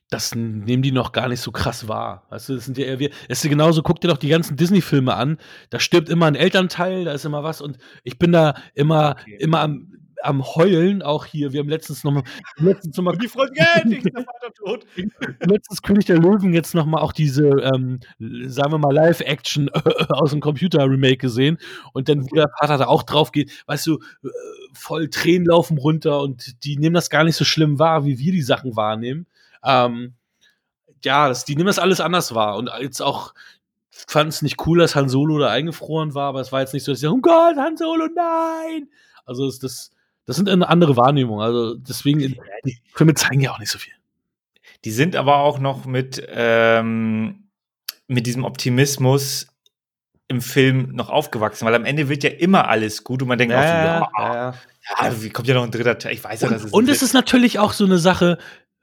[0.10, 2.26] das nehmen die noch gar nicht so krass wahr.
[2.30, 3.10] Weißt du, das sind ja eher wir.
[3.28, 5.38] Es ist genauso, guck dir doch die ganzen Disney-Filme an.
[5.70, 9.38] Da stirbt immer ein Elternteil, da ist immer was und ich bin da immer, okay.
[9.40, 9.92] immer am,
[10.24, 11.52] am Heulen, auch hier.
[11.52, 12.24] Wir haben letztens nochmal.
[12.56, 14.86] Letztens noch mal, die Freunde, endlich ist der Vater tot.
[15.42, 18.00] letztens König der Löwen jetzt nochmal auch diese, ähm,
[18.46, 19.70] sagen wir mal, Live-Action
[20.10, 21.58] aus dem Computer-Remake gesehen.
[21.92, 24.30] Und dann, wo der Vater da auch drauf geht, weißt du, äh,
[24.74, 28.32] voll Tränen laufen runter und die nehmen das gar nicht so schlimm wahr, wie wir
[28.32, 29.28] die Sachen wahrnehmen.
[29.68, 30.14] Ähm,
[31.04, 32.56] ja, das, die nehmen das alles anders wahr.
[32.58, 33.34] Und jetzt auch
[33.92, 36.84] fand es nicht cool, dass Han Solo da eingefroren war, aber es war jetzt nicht
[36.84, 38.90] so, dass ich oh Gott, Han Solo, nein!
[39.26, 39.92] Also das, das,
[40.26, 41.42] das sind eine andere Wahrnehmung.
[41.42, 42.20] Also deswegen,
[42.66, 43.94] die Filme zeigen ja auch nicht so viel.
[44.86, 47.50] Die sind aber auch noch mit, ähm,
[48.08, 49.48] mit diesem Optimismus
[50.30, 53.54] im Film noch aufgewachsen, weil am Ende wird ja immer alles gut und man denkt
[53.54, 54.54] ja, auch so, ja,
[55.00, 56.14] ja, ja, wie kommt ja noch ein dritter Teil?
[56.14, 58.38] Ich weiß ja, dass es Und es ist natürlich auch so eine Sache,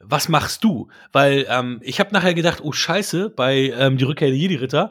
[0.06, 0.88] was machst du?
[1.12, 4.90] Weil ähm, ich habe nachher gedacht, oh Scheiße, bei ähm, die Rückkehr der Jedi-Ritter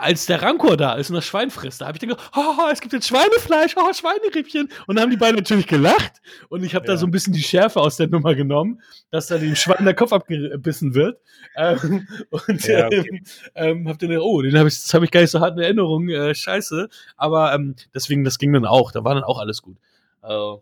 [0.00, 2.68] als der Rancor da ist und das Schwein frisst, da habe ich dann gedacht, oh,
[2.72, 4.68] es gibt jetzt Schweinefleisch, oh, Schweinerippchen.
[4.86, 6.20] Und dann haben die beiden natürlich gelacht.
[6.48, 6.92] Und ich habe Ja.
[6.92, 8.80] da so ein bisschen die Schärfe aus der Nummer genommen,
[9.10, 11.20] dass da dem Schwein der Kopf abgebissen wird.
[11.56, 13.08] Ähm, und Ja, okay.
[13.08, 13.24] ähm,
[13.56, 15.56] ähm, hab dann gedacht, oh, den hab ich, das habe ich gar nicht so hart
[15.56, 16.88] in Erinnerung, äh, scheiße.
[17.16, 18.92] Aber ähm, deswegen, das ging dann auch.
[18.92, 19.78] Da war dann auch alles gut.
[20.22, 20.54] Äh,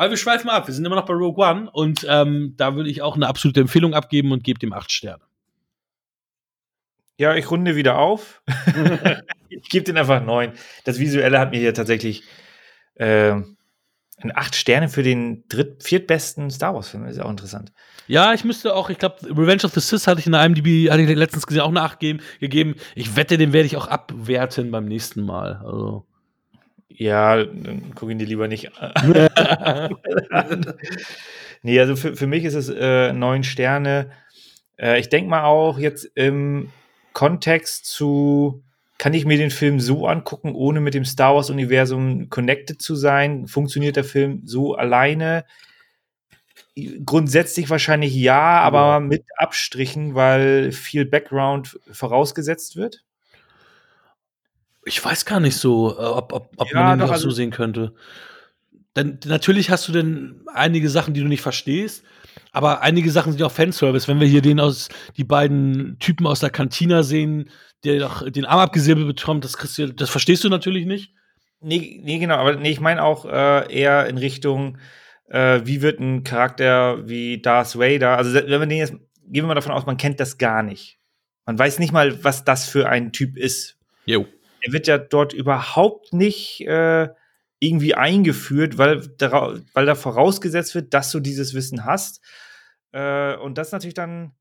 [0.00, 0.66] aber wir schweifen ab.
[0.66, 3.60] Wir sind immer noch bei Rogue One und ähm, da würde ich auch eine absolute
[3.60, 5.22] Empfehlung abgeben und gebe dem acht Sterne.
[7.18, 8.42] Ja, ich runde wieder auf.
[9.50, 10.52] ich gebe den einfach neun.
[10.84, 12.22] Das Visuelle hat mir hier tatsächlich
[14.22, 17.04] ein acht Sterne für den dritt, viertbesten Star Wars-Film.
[17.04, 17.70] Ist auch interessant.
[18.06, 20.90] Ja, ich müsste auch, ich glaube, Revenge of the Sith hatte ich in der IMDb,
[20.90, 22.20] hatte ich letztens gesehen, auch eine 8 gegeben.
[22.40, 22.74] gegeben.
[22.94, 25.60] Ich wette, den werde ich auch abwerten beim nächsten Mal.
[25.62, 26.06] Also.
[26.92, 29.28] Ja, dann guck ihn dir lieber nicht an.
[31.62, 34.10] nee, also für, für mich ist es äh, neun Sterne.
[34.76, 36.70] Äh, ich denke mal auch jetzt im
[37.12, 38.62] Kontext zu,
[38.98, 43.46] kann ich mir den Film so angucken, ohne mit dem Star Wars-Universum connected zu sein?
[43.46, 45.44] Funktioniert der Film so alleine?
[47.04, 53.04] Grundsätzlich wahrscheinlich ja, aber mit Abstrichen, weil viel Background vorausgesetzt wird.
[54.90, 57.30] Ich weiß gar nicht so, äh, ob, ob, ob Ja, man den doch, auch also-
[57.30, 57.94] so sehen könnte.
[58.96, 62.02] Denn natürlich hast du denn einige Sachen, die du nicht verstehst,
[62.50, 64.08] aber einige Sachen sind ja auch Fanservice.
[64.08, 67.50] Wenn wir hier den aus, die beiden Typen aus der Kantina sehen,
[67.84, 71.14] der doch den Arm abgesäbelt bekommt, das, kriegst du, das verstehst du natürlich nicht.
[71.60, 74.78] Nee, nee, genau, aber nee, ich meine auch äh, eher in Richtung,
[75.28, 79.46] äh, wie wird ein Charakter wie Darth Vader, also wenn man den jetzt, gehen wir
[79.46, 80.98] mal davon aus, man kennt das gar nicht.
[81.46, 83.76] Man weiß nicht mal, was das für ein Typ ist.
[84.04, 84.26] Jo.
[84.62, 87.08] Er wird ja dort überhaupt nicht äh,
[87.58, 92.20] irgendwie eingeführt, weil, dara- weil da vorausgesetzt wird, dass du dieses Wissen hast.
[92.92, 94.32] Äh, und das natürlich dann,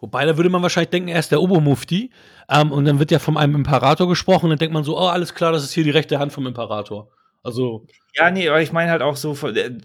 [0.00, 2.10] Wobei, da würde man wahrscheinlich denken, er ist der Obermufti.
[2.50, 4.46] Ähm, und dann wird ja von einem Imperator gesprochen.
[4.46, 6.46] Und dann denkt man so, oh, alles klar, das ist hier die rechte Hand vom
[6.46, 7.08] Imperator.
[7.42, 9.78] Also, Ja, nee, aber ich meine halt auch so, äh,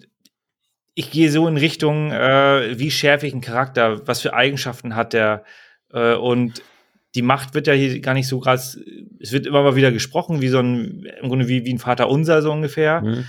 [0.96, 5.14] ich gehe so in Richtung, äh, wie schärfe ich einen Charakter, was für Eigenschaften hat
[5.14, 5.44] der
[5.94, 6.62] äh, und
[7.16, 8.78] die Macht wird ja hier gar nicht so krass,
[9.20, 12.09] es wird immer mal wieder gesprochen, wie so ein, im Grunde wie, wie ein Vater
[12.09, 13.01] unser so ungefähr.
[13.01, 13.26] hm.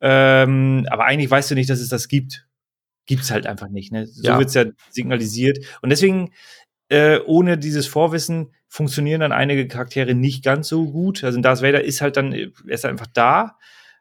[0.00, 2.46] Ähm, aber eigentlich weißt du nicht, dass es das gibt.
[3.06, 3.92] Gibt's halt einfach nicht.
[3.92, 4.06] Ne?
[4.06, 4.38] So Ja.
[4.38, 5.58] wird's ja signalisiert.
[5.82, 6.32] Und deswegen,
[6.88, 11.22] äh, ohne dieses Vorwissen, funktionieren dann einige Charaktere nicht ganz so gut.
[11.24, 13.56] Also Darth Vader ist halt dann, er ist einfach da,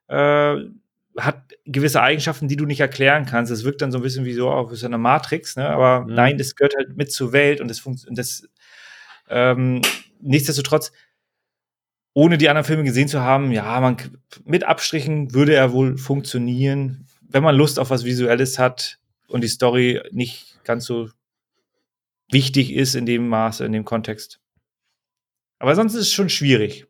[0.08, 0.56] äh,
[1.18, 3.52] hat gewisse Eigenschaften, die du nicht erklären kannst.
[3.52, 5.70] Es wirkt dann so ein bisschen wie so, auch wie so eine Matrix, ne?
[5.70, 6.14] Aber Mhm.
[6.16, 8.18] nein, das gehört halt mit zur Welt und das funktioniert.
[8.18, 8.48] Das,
[9.34, 9.82] ähm,
[10.22, 10.92] nichtsdestotrotz,
[12.14, 13.98] ohne die anderen Filme gesehen zu haben, ja, man
[14.46, 19.48] mit Abstrichen würde er wohl funktionieren, wenn man Lust auf was Visuelles hat und die
[19.48, 21.10] Story nicht ganz so
[22.30, 24.40] wichtig ist in dem Maße, in dem Kontext.
[25.60, 26.86] Aber sonst ist es schon schwierig.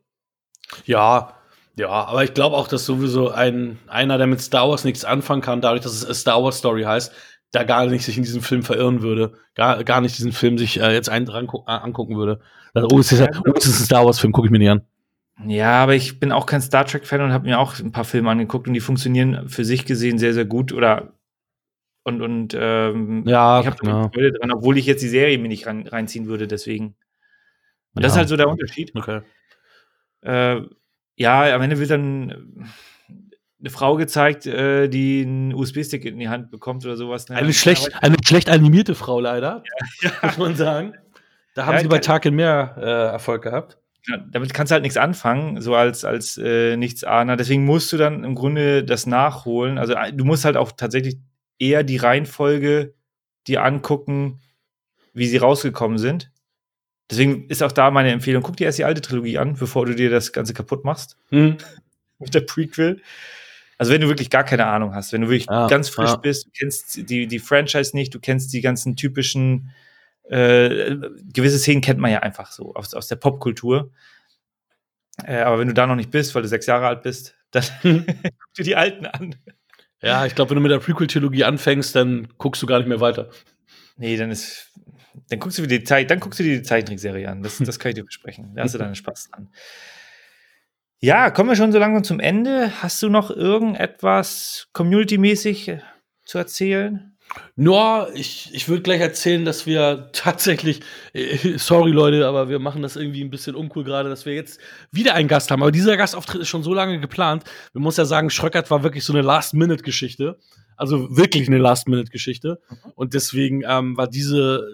[0.84, 1.38] Ja,
[1.76, 5.42] ja, aber ich glaube auch, dass sowieso ein, einer, der mit Star Wars nichts anfangen
[5.42, 7.12] kann, dadurch, dass es Star Wars Story heißt,
[7.54, 10.80] da gar nicht sich in diesem Film verirren würde, gar, gar nicht diesen Film sich
[10.80, 12.40] äh, jetzt ein, dran, äh, angucken würde.
[12.74, 14.58] Dann, oh, es ist, ja, oh, es ist ein Star Wars Film, gucke ich mir
[14.58, 14.82] nicht an.
[15.46, 18.30] Ja, aber ich bin auch kein Star Trek-Fan und habe mir auch ein paar Filme
[18.30, 21.12] angeguckt und die funktionieren für sich gesehen sehr, sehr gut oder
[22.04, 24.10] und, und ähm, Ja, ich habe ja.
[24.12, 26.96] Freude dran, obwohl ich jetzt die Serie mir nicht rein, reinziehen würde, deswegen.
[27.94, 28.20] Und das ist Ja.
[28.20, 28.92] halt so der Unterschied.
[28.94, 29.22] Okay.
[30.22, 30.62] Äh,
[31.16, 32.68] ja, am Ende wird dann
[33.64, 37.28] eine Frau gezeigt, äh, die einen USB-Stick in die Hand bekommt oder sowas.
[37.28, 37.36] ne?
[37.36, 39.62] Eine schlecht, eine schlecht animierte Frau leider,
[40.02, 40.10] Ja.
[40.22, 40.94] muss man sagen.
[41.54, 43.78] Da haben Ja, sie bei Tag in mehr äh, Erfolg gehabt.
[44.06, 47.36] Ja, damit kannst du halt nichts anfangen, so als, als äh, Nichtsahner.
[47.36, 49.78] Deswegen musst du dann im Grunde das nachholen.
[49.78, 51.16] Also äh, du musst halt auch tatsächlich
[51.58, 52.92] eher die Reihenfolge
[53.46, 54.40] dir angucken,
[55.14, 56.30] wie sie rausgekommen sind.
[57.10, 59.94] Deswegen ist auch da meine Empfehlung, guck dir erst die alte Trilogie an, bevor du
[59.94, 61.56] dir das Ganze kaputt machst Hm.
[62.18, 63.00] mit der Prequel.
[63.78, 66.16] Also wenn du wirklich gar keine Ahnung hast, wenn du wirklich Ja, ganz frisch ja.
[66.16, 69.70] bist, du kennst die, die Franchise nicht, du kennst die ganzen typischen
[70.28, 70.96] äh,
[71.32, 73.90] gewisse Szenen kennt man ja einfach so aus, aus der Popkultur.
[75.22, 77.64] Äh, aber wenn du da noch nicht bist, weil du sechs Jahre alt bist, dann
[77.82, 79.36] guck dir die alten an.
[80.02, 83.00] Ja, ich glaube, wenn du mit der Prequel-Trilogie anfängst, dann guckst du gar nicht mehr
[83.00, 83.30] weiter.
[83.96, 84.70] Nee, dann ist.
[85.30, 87.42] Dann guckst du dir die, Zeit, dann guckst du dir die Zeichentrickserie an.
[87.42, 88.52] Das, das kann ich dir versprechen.
[88.54, 89.48] Da hast du deinen Spaß dran.
[91.04, 92.80] Ja, kommen wir schon so langsam zum Ende.
[92.80, 95.80] Hast du noch irgendetwas community-mäßig äh,
[96.24, 97.14] zu erzählen?
[97.56, 100.80] Nur, ich, ich würde gleich erzählen, dass wir tatsächlich,
[101.12, 104.58] äh, sorry Leute, aber wir machen das irgendwie ein bisschen uncool gerade, dass wir jetzt
[104.92, 105.60] wieder einen Gast haben.
[105.60, 107.44] Aber dieser Gastauftritt ist schon so lange geplant.
[107.74, 110.38] Man muss ja sagen, Schröckert war wirklich so eine Last-Minute-Geschichte.
[110.78, 112.62] Also wirklich eine Last-Minute-Geschichte.
[112.94, 114.66] Und deswegen ähm, war diese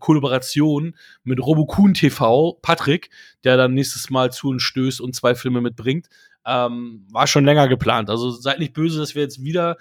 [0.00, 3.10] Kollaboration mit Robokun TV, Patrick,
[3.44, 6.08] der dann nächstes Mal zu uns stößt und zwei Filme mitbringt.
[6.46, 8.10] Ähm, war schon länger geplant.
[8.10, 9.76] Also seid nicht böse, dass wir jetzt wieder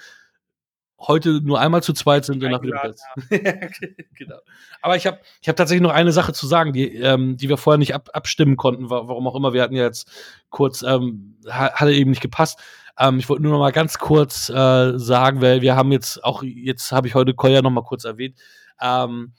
[1.00, 2.94] heute nur einmal zu zweit sind und nach wieder
[4.16, 4.38] genau.
[4.82, 7.58] Aber ich habe ich hab tatsächlich noch eine Sache zu sagen, die, ähm, die wir
[7.58, 9.54] vorher nicht ab, abstimmen konnten, warum auch immer.
[9.54, 10.10] Wir hatten ja jetzt
[10.50, 12.60] kurz, ähm, hatte eben nicht gepasst.
[13.00, 16.42] Ähm, ich wollte nur noch mal ganz kurz äh, sagen, weil wir haben jetzt auch,
[16.44, 18.40] jetzt habe ich heute Koya noch mal kurz erwähnt,
[18.82, 19.34] ähm,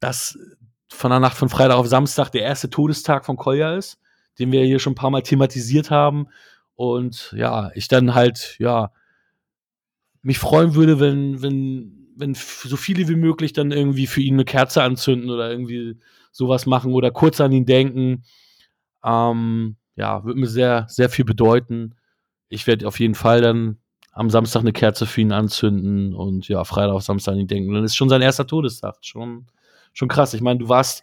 [0.00, 0.38] dass
[0.88, 3.98] von der Nacht von Freitag auf Samstag der erste Todestag von Koya ist,
[4.38, 6.28] den wir hier schon ein paar Mal thematisiert haben.
[6.74, 8.92] Und ja, ich dann halt, ja,
[10.22, 14.44] mich freuen würde, wenn, wenn, wenn so viele wie möglich dann irgendwie für ihn eine
[14.44, 15.98] Kerze anzünden oder irgendwie
[16.32, 18.24] sowas machen oder kurz an ihn denken.
[19.04, 21.94] Ähm, ja, würde mir sehr, sehr viel bedeuten.
[22.48, 23.78] Ich werde auf jeden Fall dann
[24.12, 27.72] am Samstag eine Kerze für ihn anzünden und ja, Freitag auf Samstag an ihn denken.
[27.72, 28.96] Dann ist schon sein erster Todestag.
[29.02, 29.46] Schon,
[29.96, 30.34] schon krass.
[30.34, 31.02] Ich meine, du warst.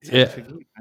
[0.00, 0.26] Äh,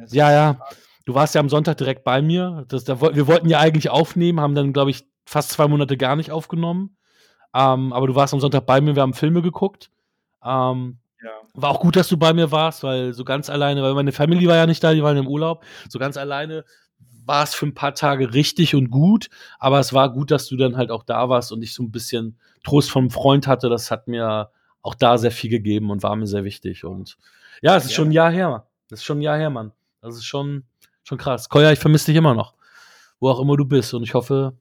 [0.09, 0.59] ja, ja.
[1.05, 2.65] Du warst ja am Sonntag direkt bei mir.
[2.67, 6.15] Das, da, wir wollten ja eigentlich aufnehmen, haben dann, glaube ich, fast zwei Monate gar
[6.15, 6.97] nicht aufgenommen.
[7.53, 9.89] Ähm, aber du warst am Sonntag bei mir, wir haben Filme geguckt.
[10.43, 11.29] Ähm, ja.
[11.53, 14.47] War auch gut, dass du bei mir warst, weil so ganz alleine, weil meine Family
[14.47, 15.63] war ja nicht da, die waren im Urlaub.
[15.89, 16.65] So ganz alleine
[17.25, 20.57] war es für ein paar Tage richtig und gut, aber es war gut, dass du
[20.57, 23.69] dann halt auch da warst und ich so ein bisschen Trost vom Freund hatte.
[23.69, 24.49] Das hat mir
[24.81, 26.83] auch da sehr viel gegeben und war mir sehr wichtig.
[26.83, 27.17] Und
[27.61, 27.95] ja, es ist ja.
[27.97, 28.65] schon ein Jahr her.
[28.89, 29.71] Das ist schon ein Jahr her, Mann.
[30.01, 30.63] Das ist schon,
[31.03, 31.49] schon krass.
[31.49, 32.53] Koya, ich vermisse dich immer noch.
[33.19, 33.93] Wo auch immer du bist.
[33.93, 34.53] Und ich hoffe,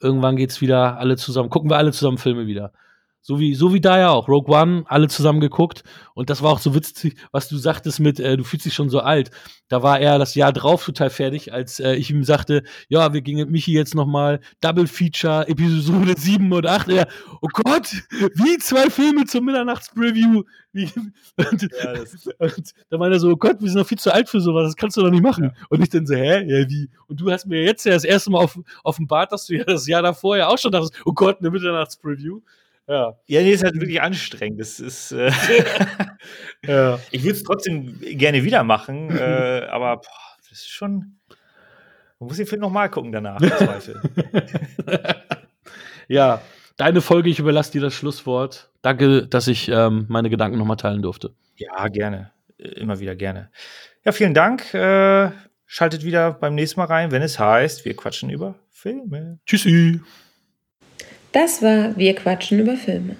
[0.00, 1.50] irgendwann geht's wieder alle zusammen.
[1.50, 2.72] Gucken wir alle zusammen Filme wieder.
[3.20, 4.28] So wie, so wie da ja auch.
[4.28, 5.82] Rogue One, alle zusammen geguckt.
[6.14, 8.88] Und das war auch so witzig, was du sagtest mit, äh, du fühlst dich schon
[8.88, 9.30] so alt.
[9.68, 13.20] Da war er das Jahr drauf total fertig, als äh, ich ihm sagte, ja, wir
[13.20, 16.88] gingen mit Michi jetzt nochmal Double Feature, Episode 7 und 8.
[16.88, 17.08] Er,
[17.42, 17.92] oh Gott,
[18.34, 20.44] wie zwei Filme zum Mitternachtspreview.
[20.72, 21.92] und, ja,
[22.38, 24.68] und da meinte er so, oh Gott, wir sind noch viel zu alt für sowas,
[24.68, 25.44] das kannst du doch nicht machen.
[25.44, 25.52] Ja.
[25.70, 26.44] Und ich dann so, hä?
[26.46, 26.88] Ja, wie?
[27.08, 29.86] Und du hast mir jetzt ja das erste Mal auf, offenbart, dass du ja das
[29.86, 32.40] Jahr davor ja auch schon dachtest, oh Gott, eine Mitternachtspreview.
[32.88, 33.14] Ja.
[33.26, 34.60] ja, nee, ist halt wirklich anstrengend.
[34.60, 35.30] Das ist, äh
[36.66, 36.98] ja.
[37.10, 41.18] Ich würde es trotzdem gerne wieder machen, äh, aber boah, das ist schon.
[42.18, 43.40] Man muss den Film nochmal gucken danach,
[46.08, 46.40] ja,
[46.76, 48.70] deine Folge, ich überlasse dir das Schlusswort.
[48.82, 51.32] Danke, dass ich ähm, meine Gedanken nochmal teilen durfte.
[51.54, 52.32] Ja, gerne.
[52.56, 53.50] Immer wieder gerne.
[54.04, 54.74] Ja, vielen Dank.
[54.74, 55.30] Äh,
[55.66, 59.38] schaltet wieder beim nächsten Mal rein, wenn es heißt, wir quatschen über Filme.
[59.46, 60.00] Tschüssi.
[61.40, 63.14] Das war Wir quatschen über Filme.